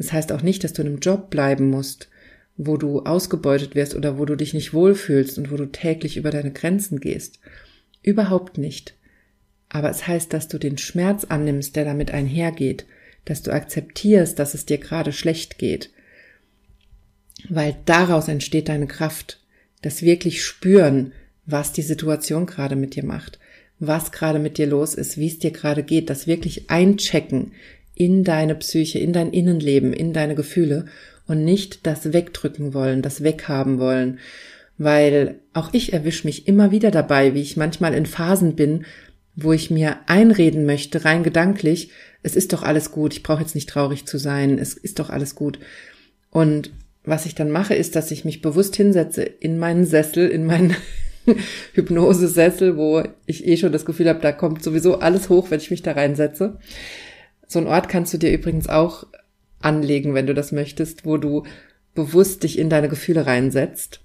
Das 0.00 0.14
heißt 0.14 0.32
auch 0.32 0.40
nicht, 0.40 0.64
dass 0.64 0.72
du 0.72 0.80
in 0.80 0.88
einem 0.88 0.98
Job 1.00 1.28
bleiben 1.28 1.68
musst, 1.68 2.08
wo 2.56 2.78
du 2.78 3.00
ausgebeutet 3.00 3.74
wirst 3.74 3.94
oder 3.94 4.16
wo 4.16 4.24
du 4.24 4.34
dich 4.34 4.54
nicht 4.54 4.72
wohlfühlst 4.72 5.36
und 5.36 5.50
wo 5.50 5.58
du 5.58 5.66
täglich 5.66 6.16
über 6.16 6.30
deine 6.30 6.52
Grenzen 6.52 7.00
gehst. 7.00 7.38
Überhaupt 8.02 8.56
nicht. 8.56 8.94
Aber 9.68 9.90
es 9.90 10.06
heißt, 10.06 10.32
dass 10.32 10.48
du 10.48 10.56
den 10.56 10.78
Schmerz 10.78 11.24
annimmst, 11.24 11.76
der 11.76 11.84
damit 11.84 12.12
einhergeht, 12.12 12.86
dass 13.26 13.42
du 13.42 13.52
akzeptierst, 13.52 14.38
dass 14.38 14.54
es 14.54 14.64
dir 14.64 14.78
gerade 14.78 15.12
schlecht 15.12 15.58
geht. 15.58 15.90
Weil 17.50 17.76
daraus 17.84 18.28
entsteht 18.28 18.70
deine 18.70 18.86
Kraft, 18.86 19.42
das 19.82 20.00
wirklich 20.00 20.42
spüren, 20.42 21.12
was 21.44 21.74
die 21.74 21.82
Situation 21.82 22.46
gerade 22.46 22.74
mit 22.74 22.94
dir 22.94 23.04
macht, 23.04 23.38
was 23.78 24.12
gerade 24.12 24.38
mit 24.38 24.56
dir 24.56 24.66
los 24.66 24.94
ist, 24.94 25.18
wie 25.18 25.26
es 25.26 25.40
dir 25.40 25.50
gerade 25.50 25.82
geht, 25.82 26.08
das 26.08 26.26
wirklich 26.26 26.70
einchecken 26.70 27.52
in 28.00 28.24
deine 28.24 28.54
Psyche, 28.54 28.98
in 28.98 29.12
dein 29.12 29.30
Innenleben, 29.30 29.92
in 29.92 30.14
deine 30.14 30.34
Gefühle 30.34 30.86
und 31.26 31.44
nicht 31.44 31.86
das 31.86 32.14
wegdrücken 32.14 32.72
wollen, 32.72 33.02
das 33.02 33.22
weghaben 33.22 33.78
wollen, 33.78 34.20
weil 34.78 35.40
auch 35.52 35.74
ich 35.74 35.92
erwische 35.92 36.26
mich 36.26 36.48
immer 36.48 36.70
wieder 36.70 36.90
dabei, 36.90 37.34
wie 37.34 37.42
ich 37.42 37.58
manchmal 37.58 37.92
in 37.92 38.06
Phasen 38.06 38.56
bin, 38.56 38.86
wo 39.36 39.52
ich 39.52 39.70
mir 39.70 39.98
einreden 40.06 40.64
möchte, 40.64 41.04
rein 41.04 41.22
gedanklich, 41.22 41.90
es 42.22 42.36
ist 42.36 42.54
doch 42.54 42.62
alles 42.62 42.90
gut, 42.90 43.12
ich 43.12 43.22
brauche 43.22 43.42
jetzt 43.42 43.54
nicht 43.54 43.68
traurig 43.68 44.06
zu 44.06 44.16
sein, 44.16 44.58
es 44.58 44.72
ist 44.72 44.98
doch 44.98 45.10
alles 45.10 45.34
gut. 45.34 45.58
Und 46.30 46.70
was 47.04 47.26
ich 47.26 47.34
dann 47.34 47.50
mache, 47.50 47.74
ist, 47.74 47.96
dass 47.96 48.10
ich 48.10 48.24
mich 48.24 48.40
bewusst 48.40 48.76
hinsetze 48.76 49.24
in 49.24 49.58
meinen 49.58 49.84
Sessel, 49.84 50.26
in 50.26 50.46
meinen 50.46 50.74
Hypnosesessel, 51.74 52.78
wo 52.78 53.02
ich 53.26 53.46
eh 53.46 53.58
schon 53.58 53.72
das 53.72 53.84
Gefühl 53.84 54.08
habe, 54.08 54.20
da 54.20 54.32
kommt 54.32 54.62
sowieso 54.62 55.00
alles 55.00 55.28
hoch, 55.28 55.50
wenn 55.50 55.60
ich 55.60 55.70
mich 55.70 55.82
da 55.82 55.92
reinsetze. 55.92 56.58
So 57.50 57.58
ein 57.58 57.66
Ort 57.66 57.88
kannst 57.88 58.14
du 58.14 58.18
dir 58.18 58.32
übrigens 58.32 58.68
auch 58.68 59.08
anlegen, 59.58 60.14
wenn 60.14 60.28
du 60.28 60.34
das 60.34 60.52
möchtest, 60.52 61.04
wo 61.04 61.16
du 61.16 61.42
bewusst 61.96 62.44
dich 62.44 62.56
in 62.60 62.70
deine 62.70 62.88
Gefühle 62.88 63.26
reinsetzt. 63.26 64.02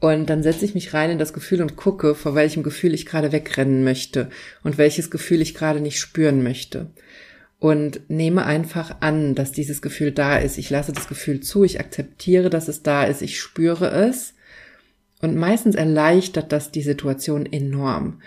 Und 0.00 0.30
dann 0.30 0.42
setze 0.42 0.64
ich 0.64 0.74
mich 0.74 0.94
rein 0.94 1.10
in 1.10 1.18
das 1.18 1.34
Gefühl 1.34 1.60
und 1.60 1.76
gucke, 1.76 2.14
vor 2.14 2.34
welchem 2.34 2.62
Gefühl 2.62 2.94
ich 2.94 3.04
gerade 3.04 3.30
wegrennen 3.30 3.84
möchte 3.84 4.30
und 4.62 4.78
welches 4.78 5.10
Gefühl 5.10 5.42
ich 5.42 5.54
gerade 5.54 5.80
nicht 5.80 6.00
spüren 6.00 6.42
möchte. 6.42 6.86
Und 7.58 8.08
nehme 8.08 8.46
einfach 8.46 9.02
an, 9.02 9.34
dass 9.34 9.52
dieses 9.52 9.82
Gefühl 9.82 10.10
da 10.10 10.38
ist. 10.38 10.56
Ich 10.56 10.70
lasse 10.70 10.92
das 10.92 11.08
Gefühl 11.08 11.40
zu, 11.40 11.64
ich 11.64 11.80
akzeptiere, 11.80 12.48
dass 12.48 12.68
es 12.68 12.82
da 12.82 13.04
ist, 13.04 13.20
ich 13.20 13.38
spüre 13.38 13.90
es 13.90 14.32
und 15.20 15.36
meistens 15.36 15.74
erleichtert 15.74 16.52
das 16.52 16.70
die 16.70 16.80
Situation 16.80 17.44
enorm, 17.44 18.22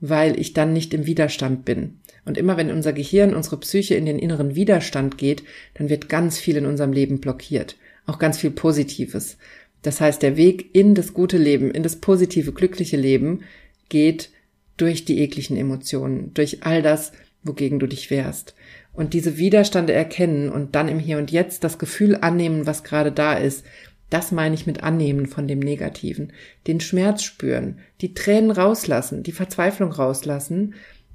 weil 0.00 0.38
ich 0.38 0.52
dann 0.52 0.74
nicht 0.74 0.92
im 0.92 1.06
Widerstand 1.06 1.64
bin. 1.64 2.01
Und 2.24 2.38
immer 2.38 2.56
wenn 2.56 2.70
unser 2.70 2.92
Gehirn, 2.92 3.34
unsere 3.34 3.58
Psyche 3.58 3.94
in 3.94 4.06
den 4.06 4.18
inneren 4.18 4.54
Widerstand 4.54 5.18
geht, 5.18 5.42
dann 5.74 5.88
wird 5.88 6.08
ganz 6.08 6.38
viel 6.38 6.56
in 6.56 6.66
unserem 6.66 6.92
Leben 6.92 7.20
blockiert. 7.20 7.76
Auch 8.06 8.18
ganz 8.18 8.38
viel 8.38 8.50
Positives. 8.50 9.38
Das 9.82 10.00
heißt, 10.00 10.22
der 10.22 10.36
Weg 10.36 10.74
in 10.74 10.94
das 10.94 11.12
gute 11.14 11.38
Leben, 11.38 11.70
in 11.70 11.82
das 11.82 11.96
positive, 11.96 12.52
glückliche 12.52 12.96
Leben 12.96 13.40
geht 13.88 14.30
durch 14.76 15.04
die 15.04 15.20
ekligen 15.20 15.56
Emotionen, 15.56 16.32
durch 16.34 16.62
all 16.62 16.82
das, 16.82 17.12
wogegen 17.42 17.80
du 17.80 17.86
dich 17.86 18.10
wehrst. 18.10 18.54
Und 18.92 19.14
diese 19.14 19.36
Widerstände 19.36 19.92
erkennen 19.92 20.48
und 20.48 20.74
dann 20.74 20.88
im 20.88 20.98
Hier 20.98 21.18
und 21.18 21.30
Jetzt 21.30 21.64
das 21.64 21.78
Gefühl 21.78 22.16
annehmen, 22.16 22.66
was 22.66 22.84
gerade 22.84 23.10
da 23.10 23.34
ist, 23.34 23.64
das 24.10 24.30
meine 24.30 24.54
ich 24.54 24.66
mit 24.66 24.82
Annehmen 24.82 25.26
von 25.26 25.48
dem 25.48 25.58
Negativen. 25.58 26.32
Den 26.66 26.80
Schmerz 26.80 27.22
spüren, 27.22 27.78
die 28.02 28.12
Tränen 28.12 28.50
rauslassen, 28.50 29.22
die 29.22 29.32
Verzweiflung 29.32 29.90
rauslassen 29.90 30.74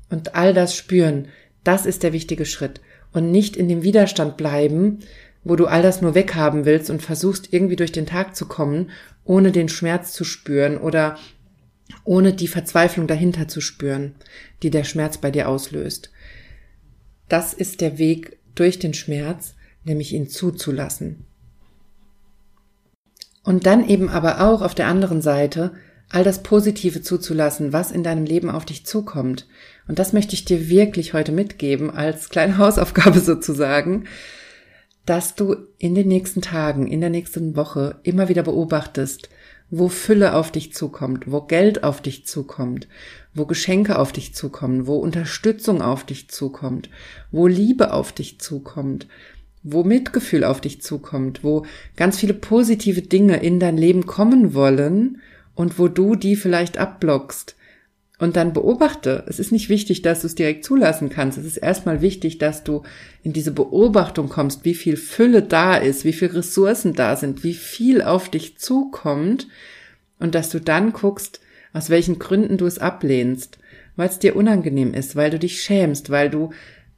und 0.10 0.36
all 0.36 0.54
das 0.54 0.76
spüren. 0.76 1.28
Das 1.64 1.86
ist 1.86 2.04
der 2.04 2.14
wichtige 2.14 2.46
Schritt. 2.46 2.82
Und 3.12 3.32
nicht 3.32 3.56
in 3.56 3.68
dem 3.68 3.84
Widerstand 3.84 4.38
bleiben, 4.38 5.00
wo 5.44 5.56
du 5.56 5.66
all 5.66 5.82
das 5.82 6.02
nur 6.02 6.14
weghaben 6.14 6.66
willst 6.66 6.90
und 6.90 7.02
versuchst 7.02 7.54
irgendwie 7.54 7.76
durch 7.76 7.92
den 7.92 8.06
Tag 8.06 8.36
zu 8.36 8.48
kommen, 8.48 8.92
ohne 9.24 9.52
den 9.52 9.70
Schmerz 9.70 10.12
zu 10.12 10.24
spüren 10.24 10.78
oder 10.78 11.18
ohne 12.04 12.34
die 12.34 12.48
Verzweiflung 12.48 13.08
dahinter 13.08 13.48
zu 13.48 13.62
spüren, 13.62 14.16
die 14.62 14.70
der 14.70 14.84
Schmerz 14.84 15.18
bei 15.18 15.32
dir 15.32 15.48
auslöst. 15.48 16.12
Das 17.30 17.54
ist 17.54 17.82
der 17.82 17.98
Weg 17.98 18.38
durch 18.56 18.80
den 18.80 18.94
Schmerz, 18.94 19.56
nämlich 19.84 20.14
ihn 20.14 20.30
zuzulassen. 20.30 21.26
Und 23.44 23.66
dann 23.66 23.88
eben 23.88 24.10
aber 24.10 24.42
auch 24.42 24.62
auf 24.62 24.76
der 24.76 24.88
anderen 24.88 25.22
Seite 25.22 25.74
all 26.10 26.24
das 26.24 26.44
Positive 26.44 27.02
zuzulassen, 27.02 27.74
was 27.74 27.92
in 27.92 28.04
deinem 28.04 28.26
Leben 28.26 28.50
auf 28.50 28.66
dich 28.66 28.86
zukommt. 28.86 29.46
Und 29.88 30.00
das 30.00 30.14
möchte 30.14 30.34
ich 30.34 30.46
dir 30.46 30.70
wirklich 30.70 31.14
heute 31.14 31.32
mitgeben, 31.32 31.90
als 31.90 32.30
kleine 32.30 32.58
Hausaufgabe 32.58 33.20
sozusagen, 33.20 34.06
dass 35.06 35.36
du 35.36 35.56
in 35.78 35.96
den 35.96 36.08
nächsten 36.08 36.42
Tagen, 36.42 36.88
in 36.88 37.02
der 37.02 37.10
nächsten 37.10 37.56
Woche 37.56 38.00
immer 38.04 38.30
wieder 38.30 38.44
beobachtest, 38.44 39.30
wo 39.70 39.90
Fülle 39.90 40.34
auf 40.34 40.52
dich 40.52 40.74
zukommt, 40.74 41.30
wo 41.30 41.42
Geld 41.42 41.84
auf 41.84 42.02
dich 42.02 42.26
zukommt, 42.26 42.88
wo 43.34 43.46
Geschenke 43.46 44.00
auf 44.00 44.12
dich 44.14 44.34
zukommen, 44.34 44.88
wo 44.88 44.98
Unterstützung 44.98 45.82
auf 45.82 46.06
dich 46.06 46.30
zukommt, 46.30 46.90
wo 47.32 47.48
Liebe 47.48 47.94
auf 47.94 48.14
dich 48.14 48.40
zukommt, 48.40 49.08
wo 49.64 49.84
Mitgefühl 49.84 50.46
auf 50.46 50.62
dich 50.62 50.82
zukommt, 50.82 51.44
wo 51.44 51.66
ganz 51.98 52.18
viele 52.18 52.34
positive 52.34 53.02
Dinge 53.02 53.38
in 53.38 53.60
dein 53.60 53.78
Leben 53.78 54.06
kommen 54.06 54.54
wollen 54.54 55.22
und 55.58 55.80
wo 55.80 55.88
du 55.88 56.16
die 56.16 56.36
vielleicht 56.36 56.78
abblockst. 56.78 57.56
Und 58.20 58.36
dann 58.36 58.54
beobachte. 58.54 59.26
Es 59.28 59.38
ist 59.38 59.52
nicht 59.52 59.70
wichtig, 59.70 60.02
dass 60.02 60.22
du 60.22 60.28
es 60.28 60.34
direkt 60.34 60.64
zulassen 60.66 61.10
kannst. 61.10 61.38
Es 61.38 61.46
ist 61.46 61.58
erstmal 61.58 62.02
wichtig, 62.02 62.40
dass 62.40 62.64
du 62.64 62.84
in 63.22 63.34
diese 63.34 63.52
Beobachtung 63.52 64.30
kommst, 64.30 64.66
wie 64.66 64.74
viel 64.74 64.98
Fülle 64.98 65.44
da 65.44 65.76
ist, 65.76 66.04
wie 66.04 66.14
viel 66.14 66.30
Ressourcen 66.30 66.94
da 66.94 67.16
sind, 67.16 67.44
wie 67.44 67.54
viel 67.54 68.02
auf 68.02 68.30
dich 68.30 68.58
zukommt 68.58 69.48
und 70.20 70.34
dass 70.36 70.50
du 70.50 70.60
dann 70.60 70.94
guckst, 70.94 71.42
aus 71.74 71.90
welchen 71.90 72.18
Gründen 72.18 72.58
du 72.58 72.66
es 72.66 72.80
ablehnst, 72.80 73.60
weil 73.96 74.10
es 74.10 74.20
dir 74.20 74.36
unangenehm 74.36 74.94
ist, 74.94 75.16
weil 75.16 75.30
du 75.30 75.38
dich 75.38 75.62
schämst, 75.62 76.10
weil 76.10 76.30
du 76.30 76.52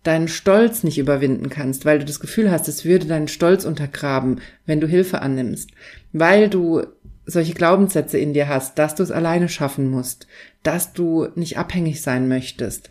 deinen 0.03 0.29
Stolz 0.29 0.83
nicht 0.83 0.97
überwinden 0.97 1.49
kannst, 1.49 1.85
weil 1.85 1.99
du 1.99 2.05
das 2.05 2.21
Gefühl 2.21 2.49
hast, 2.51 2.67
es 2.67 2.85
würde 2.85 3.05
deinen 3.05 3.27
Stolz 3.27 3.65
untergraben, 3.65 4.39
wenn 4.65 4.79
du 4.79 4.87
Hilfe 4.87 5.21
annimmst, 5.21 5.71
weil 6.13 6.49
du 6.49 6.83
solche 7.29 7.53
Glaubenssätze 7.53 8.17
in 8.17 8.33
dir 8.33 8.47
hast, 8.47 8.77
dass 8.79 8.95
du 8.95 9.03
es 9.03 9.11
alleine 9.11 9.49
schaffen 9.49 9.89
musst, 9.89 10.27
dass 10.63 10.93
du 10.93 11.27
nicht 11.35 11.57
abhängig 11.57 12.01
sein 12.01 12.27
möchtest, 12.27 12.89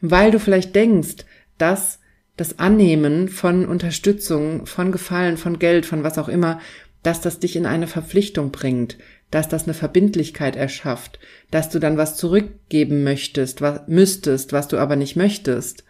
weil 0.00 0.30
du 0.30 0.38
vielleicht 0.38 0.74
denkst, 0.74 1.24
dass 1.56 1.98
das 2.36 2.58
Annehmen 2.58 3.28
von 3.28 3.66
Unterstützung, 3.66 4.66
von 4.66 4.92
Gefallen, 4.92 5.36
von 5.36 5.58
Geld, 5.58 5.86
von 5.86 6.04
was 6.04 6.18
auch 6.18 6.28
immer, 6.28 6.60
dass 7.02 7.20
das 7.20 7.40
dich 7.40 7.56
in 7.56 7.66
eine 7.66 7.86
Verpflichtung 7.86 8.50
bringt, 8.52 8.98
dass 9.30 9.48
das 9.48 9.64
eine 9.64 9.74
Verbindlichkeit 9.74 10.56
erschafft, 10.56 11.18
dass 11.50 11.68
du 11.68 11.78
dann 11.78 11.96
was 11.96 12.16
zurückgeben 12.16 13.02
möchtest, 13.02 13.60
was 13.60 13.82
müsstest, 13.88 14.52
was 14.52 14.68
du 14.68 14.78
aber 14.78 14.96
nicht 14.96 15.16
möchtest. 15.16 15.84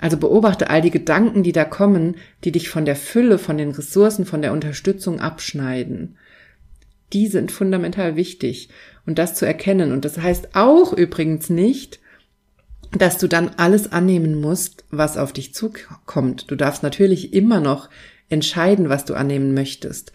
Also 0.00 0.16
beobachte 0.16 0.70
all 0.70 0.80
die 0.80 0.90
Gedanken, 0.90 1.42
die 1.42 1.52
da 1.52 1.64
kommen, 1.64 2.16
die 2.44 2.52
dich 2.52 2.68
von 2.68 2.84
der 2.84 2.96
Fülle, 2.96 3.38
von 3.38 3.58
den 3.58 3.70
Ressourcen, 3.70 4.26
von 4.26 4.42
der 4.42 4.52
Unterstützung 4.52 5.20
abschneiden 5.20 6.16
die 7.12 7.28
sind 7.28 7.52
fundamental 7.52 8.16
wichtig. 8.16 8.68
Und 9.06 9.18
das 9.18 9.34
zu 9.34 9.46
erkennen. 9.46 9.92
Und 9.92 10.04
das 10.04 10.18
heißt 10.18 10.54
auch 10.54 10.92
übrigens 10.92 11.48
nicht, 11.48 12.00
dass 12.92 13.18
du 13.18 13.26
dann 13.26 13.50
alles 13.56 13.90
annehmen 13.90 14.40
musst, 14.40 14.84
was 14.90 15.16
auf 15.16 15.32
dich 15.32 15.54
zukommt. 15.54 16.50
Du 16.50 16.56
darfst 16.56 16.82
natürlich 16.82 17.32
immer 17.32 17.60
noch 17.60 17.88
entscheiden, 18.28 18.88
was 18.88 19.04
du 19.04 19.14
annehmen 19.14 19.54
möchtest. 19.54 20.12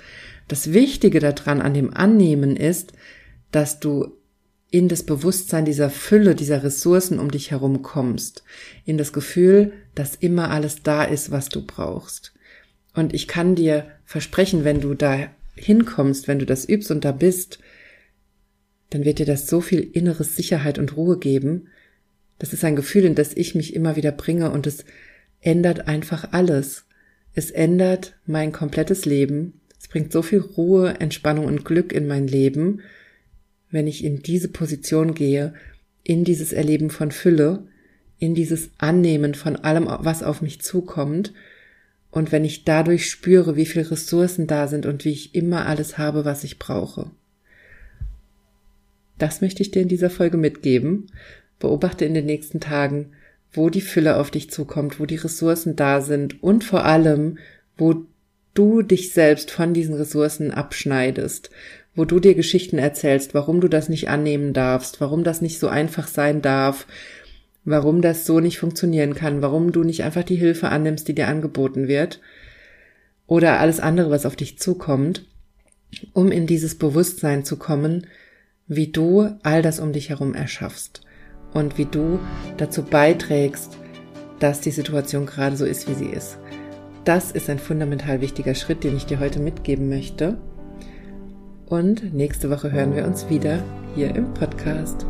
Das 0.47 0.73
Wichtige 0.73 1.19
daran 1.19 1.61
an 1.61 1.73
dem 1.73 1.93
Annehmen 1.93 2.55
ist, 2.55 2.93
dass 3.51 3.79
du 3.79 4.17
in 4.69 4.87
das 4.87 5.03
Bewusstsein 5.03 5.65
dieser 5.65 5.91
Fülle, 5.91 6.33
dieser 6.33 6.63
Ressourcen 6.63 7.19
um 7.19 7.29
dich 7.29 7.51
herum 7.51 7.83
kommst, 7.83 8.43
in 8.85 8.97
das 8.97 9.13
Gefühl, 9.13 9.73
dass 9.93 10.15
immer 10.15 10.49
alles 10.49 10.81
da 10.81 11.03
ist, 11.03 11.29
was 11.29 11.49
du 11.49 11.63
brauchst. 11.65 12.33
Und 12.95 13.13
ich 13.13 13.27
kann 13.27 13.53
dir 13.55 13.85
versprechen, 14.03 14.63
wenn 14.63 14.81
du 14.81 14.95
da 14.95 15.27
hinkommst, 15.55 16.27
wenn 16.27 16.39
du 16.39 16.45
das 16.45 16.67
übst 16.67 16.91
und 16.91 17.05
da 17.05 17.11
bist, 17.11 17.59
dann 18.89 19.05
wird 19.05 19.19
dir 19.19 19.25
das 19.25 19.47
so 19.47 19.61
viel 19.61 19.79
inneres 19.79 20.35
Sicherheit 20.35 20.77
und 20.77 20.95
Ruhe 20.95 21.17
geben. 21.17 21.67
Das 22.39 22.53
ist 22.53 22.63
ein 22.63 22.75
Gefühl, 22.75 23.05
in 23.05 23.15
das 23.15 23.33
ich 23.33 23.55
mich 23.55 23.75
immer 23.75 23.95
wieder 23.95 24.11
bringe 24.11 24.51
und 24.51 24.67
es 24.67 24.85
ändert 25.41 25.87
einfach 25.87 26.31
alles. 26.31 26.85
Es 27.33 27.51
ändert 27.51 28.15
mein 28.25 28.51
komplettes 28.51 29.05
Leben. 29.05 29.61
Es 29.79 29.87
bringt 29.87 30.11
so 30.11 30.21
viel 30.21 30.39
Ruhe, 30.39 30.99
Entspannung 30.99 31.45
und 31.45 31.65
Glück 31.65 31.91
in 31.91 32.07
mein 32.07 32.27
Leben, 32.27 32.81
wenn 33.69 33.87
ich 33.87 34.03
in 34.03 34.21
diese 34.21 34.49
Position 34.49 35.13
gehe, 35.15 35.53
in 36.03 36.23
dieses 36.23 36.53
Erleben 36.53 36.89
von 36.89 37.11
Fülle, 37.11 37.67
in 38.19 38.35
dieses 38.35 38.69
Annehmen 38.77 39.33
von 39.33 39.55
allem, 39.55 39.87
was 39.87 40.21
auf 40.23 40.41
mich 40.41 40.61
zukommt 40.61 41.33
und 42.13 42.31
wenn 42.31 42.45
ich 42.45 42.63
dadurch 42.63 43.09
spüre, 43.09 43.55
wie 43.55 43.65
viele 43.65 43.89
Ressourcen 43.89 44.45
da 44.45 44.67
sind 44.67 44.85
und 44.85 45.03
wie 45.03 45.11
ich 45.11 45.33
immer 45.33 45.65
alles 45.65 45.97
habe, 45.97 46.25
was 46.25 46.43
ich 46.43 46.59
brauche. 46.59 47.09
Das 49.17 49.41
möchte 49.41 49.63
ich 49.63 49.71
dir 49.71 49.81
in 49.81 49.87
dieser 49.87 50.11
Folge 50.11 50.37
mitgeben. 50.37 51.07
Beobachte 51.57 52.05
in 52.05 52.13
den 52.13 52.27
nächsten 52.27 52.59
Tagen, 52.59 53.13
wo 53.51 53.71
die 53.71 53.81
Fülle 53.81 54.17
auf 54.17 54.29
dich 54.29 54.51
zukommt, 54.51 54.99
wo 54.99 55.07
die 55.07 55.15
Ressourcen 55.15 55.75
da 55.75 56.01
sind 56.01 56.43
und 56.43 56.63
vor 56.63 56.85
allem, 56.85 57.39
wo 57.77 58.05
du 58.53 58.83
dich 58.83 59.11
selbst 59.11 59.49
von 59.49 59.73
diesen 59.73 59.95
Ressourcen 59.95 60.51
abschneidest, 60.51 61.49
wo 61.95 62.05
du 62.05 62.19
dir 62.19 62.35
Geschichten 62.35 62.77
erzählst, 62.77 63.33
warum 63.33 63.59
du 63.59 63.67
das 63.67 63.89
nicht 63.89 64.09
annehmen 64.09 64.53
darfst, 64.53 65.01
warum 65.01 65.23
das 65.23 65.41
nicht 65.41 65.57
so 65.57 65.67
einfach 65.67 66.07
sein 66.07 66.43
darf, 66.43 66.85
warum 67.65 68.01
das 68.01 68.25
so 68.25 68.39
nicht 68.39 68.59
funktionieren 68.59 69.15
kann, 69.15 69.41
warum 69.41 69.71
du 69.71 69.83
nicht 69.83 70.03
einfach 70.03 70.23
die 70.23 70.35
Hilfe 70.35 70.69
annimmst, 70.69 71.07
die 71.07 71.15
dir 71.15 71.27
angeboten 71.27 71.87
wird 71.87 72.19
oder 73.27 73.59
alles 73.59 73.79
andere, 73.79 74.09
was 74.09 74.25
auf 74.25 74.35
dich 74.35 74.59
zukommt, 74.59 75.25
um 76.13 76.31
in 76.31 76.47
dieses 76.47 76.77
Bewusstsein 76.77 77.45
zu 77.45 77.57
kommen, 77.57 78.07
wie 78.67 78.87
du 78.87 79.29
all 79.43 79.61
das 79.61 79.79
um 79.79 79.93
dich 79.93 80.09
herum 80.09 80.33
erschaffst 80.33 81.01
und 81.53 81.77
wie 81.77 81.85
du 81.85 82.19
dazu 82.57 82.83
beiträgst, 82.83 83.77
dass 84.39 84.61
die 84.61 84.71
Situation 84.71 85.25
gerade 85.25 85.55
so 85.55 85.65
ist, 85.65 85.87
wie 85.89 85.93
sie 85.93 86.09
ist. 86.09 86.37
Das 87.05 87.31
ist 87.31 87.49
ein 87.49 87.59
fundamental 87.59 88.21
wichtiger 88.21 88.55
Schritt, 88.55 88.83
den 88.83 88.95
ich 88.95 89.05
dir 89.05 89.19
heute 89.19 89.39
mitgeben 89.39 89.89
möchte. 89.89 90.37
Und 91.65 92.13
nächste 92.13 92.49
Woche 92.49 92.71
hören 92.71 92.95
wir 92.95 93.05
uns 93.05 93.29
wieder 93.29 93.63
hier 93.95 94.15
im 94.15 94.33
Podcast. 94.33 95.05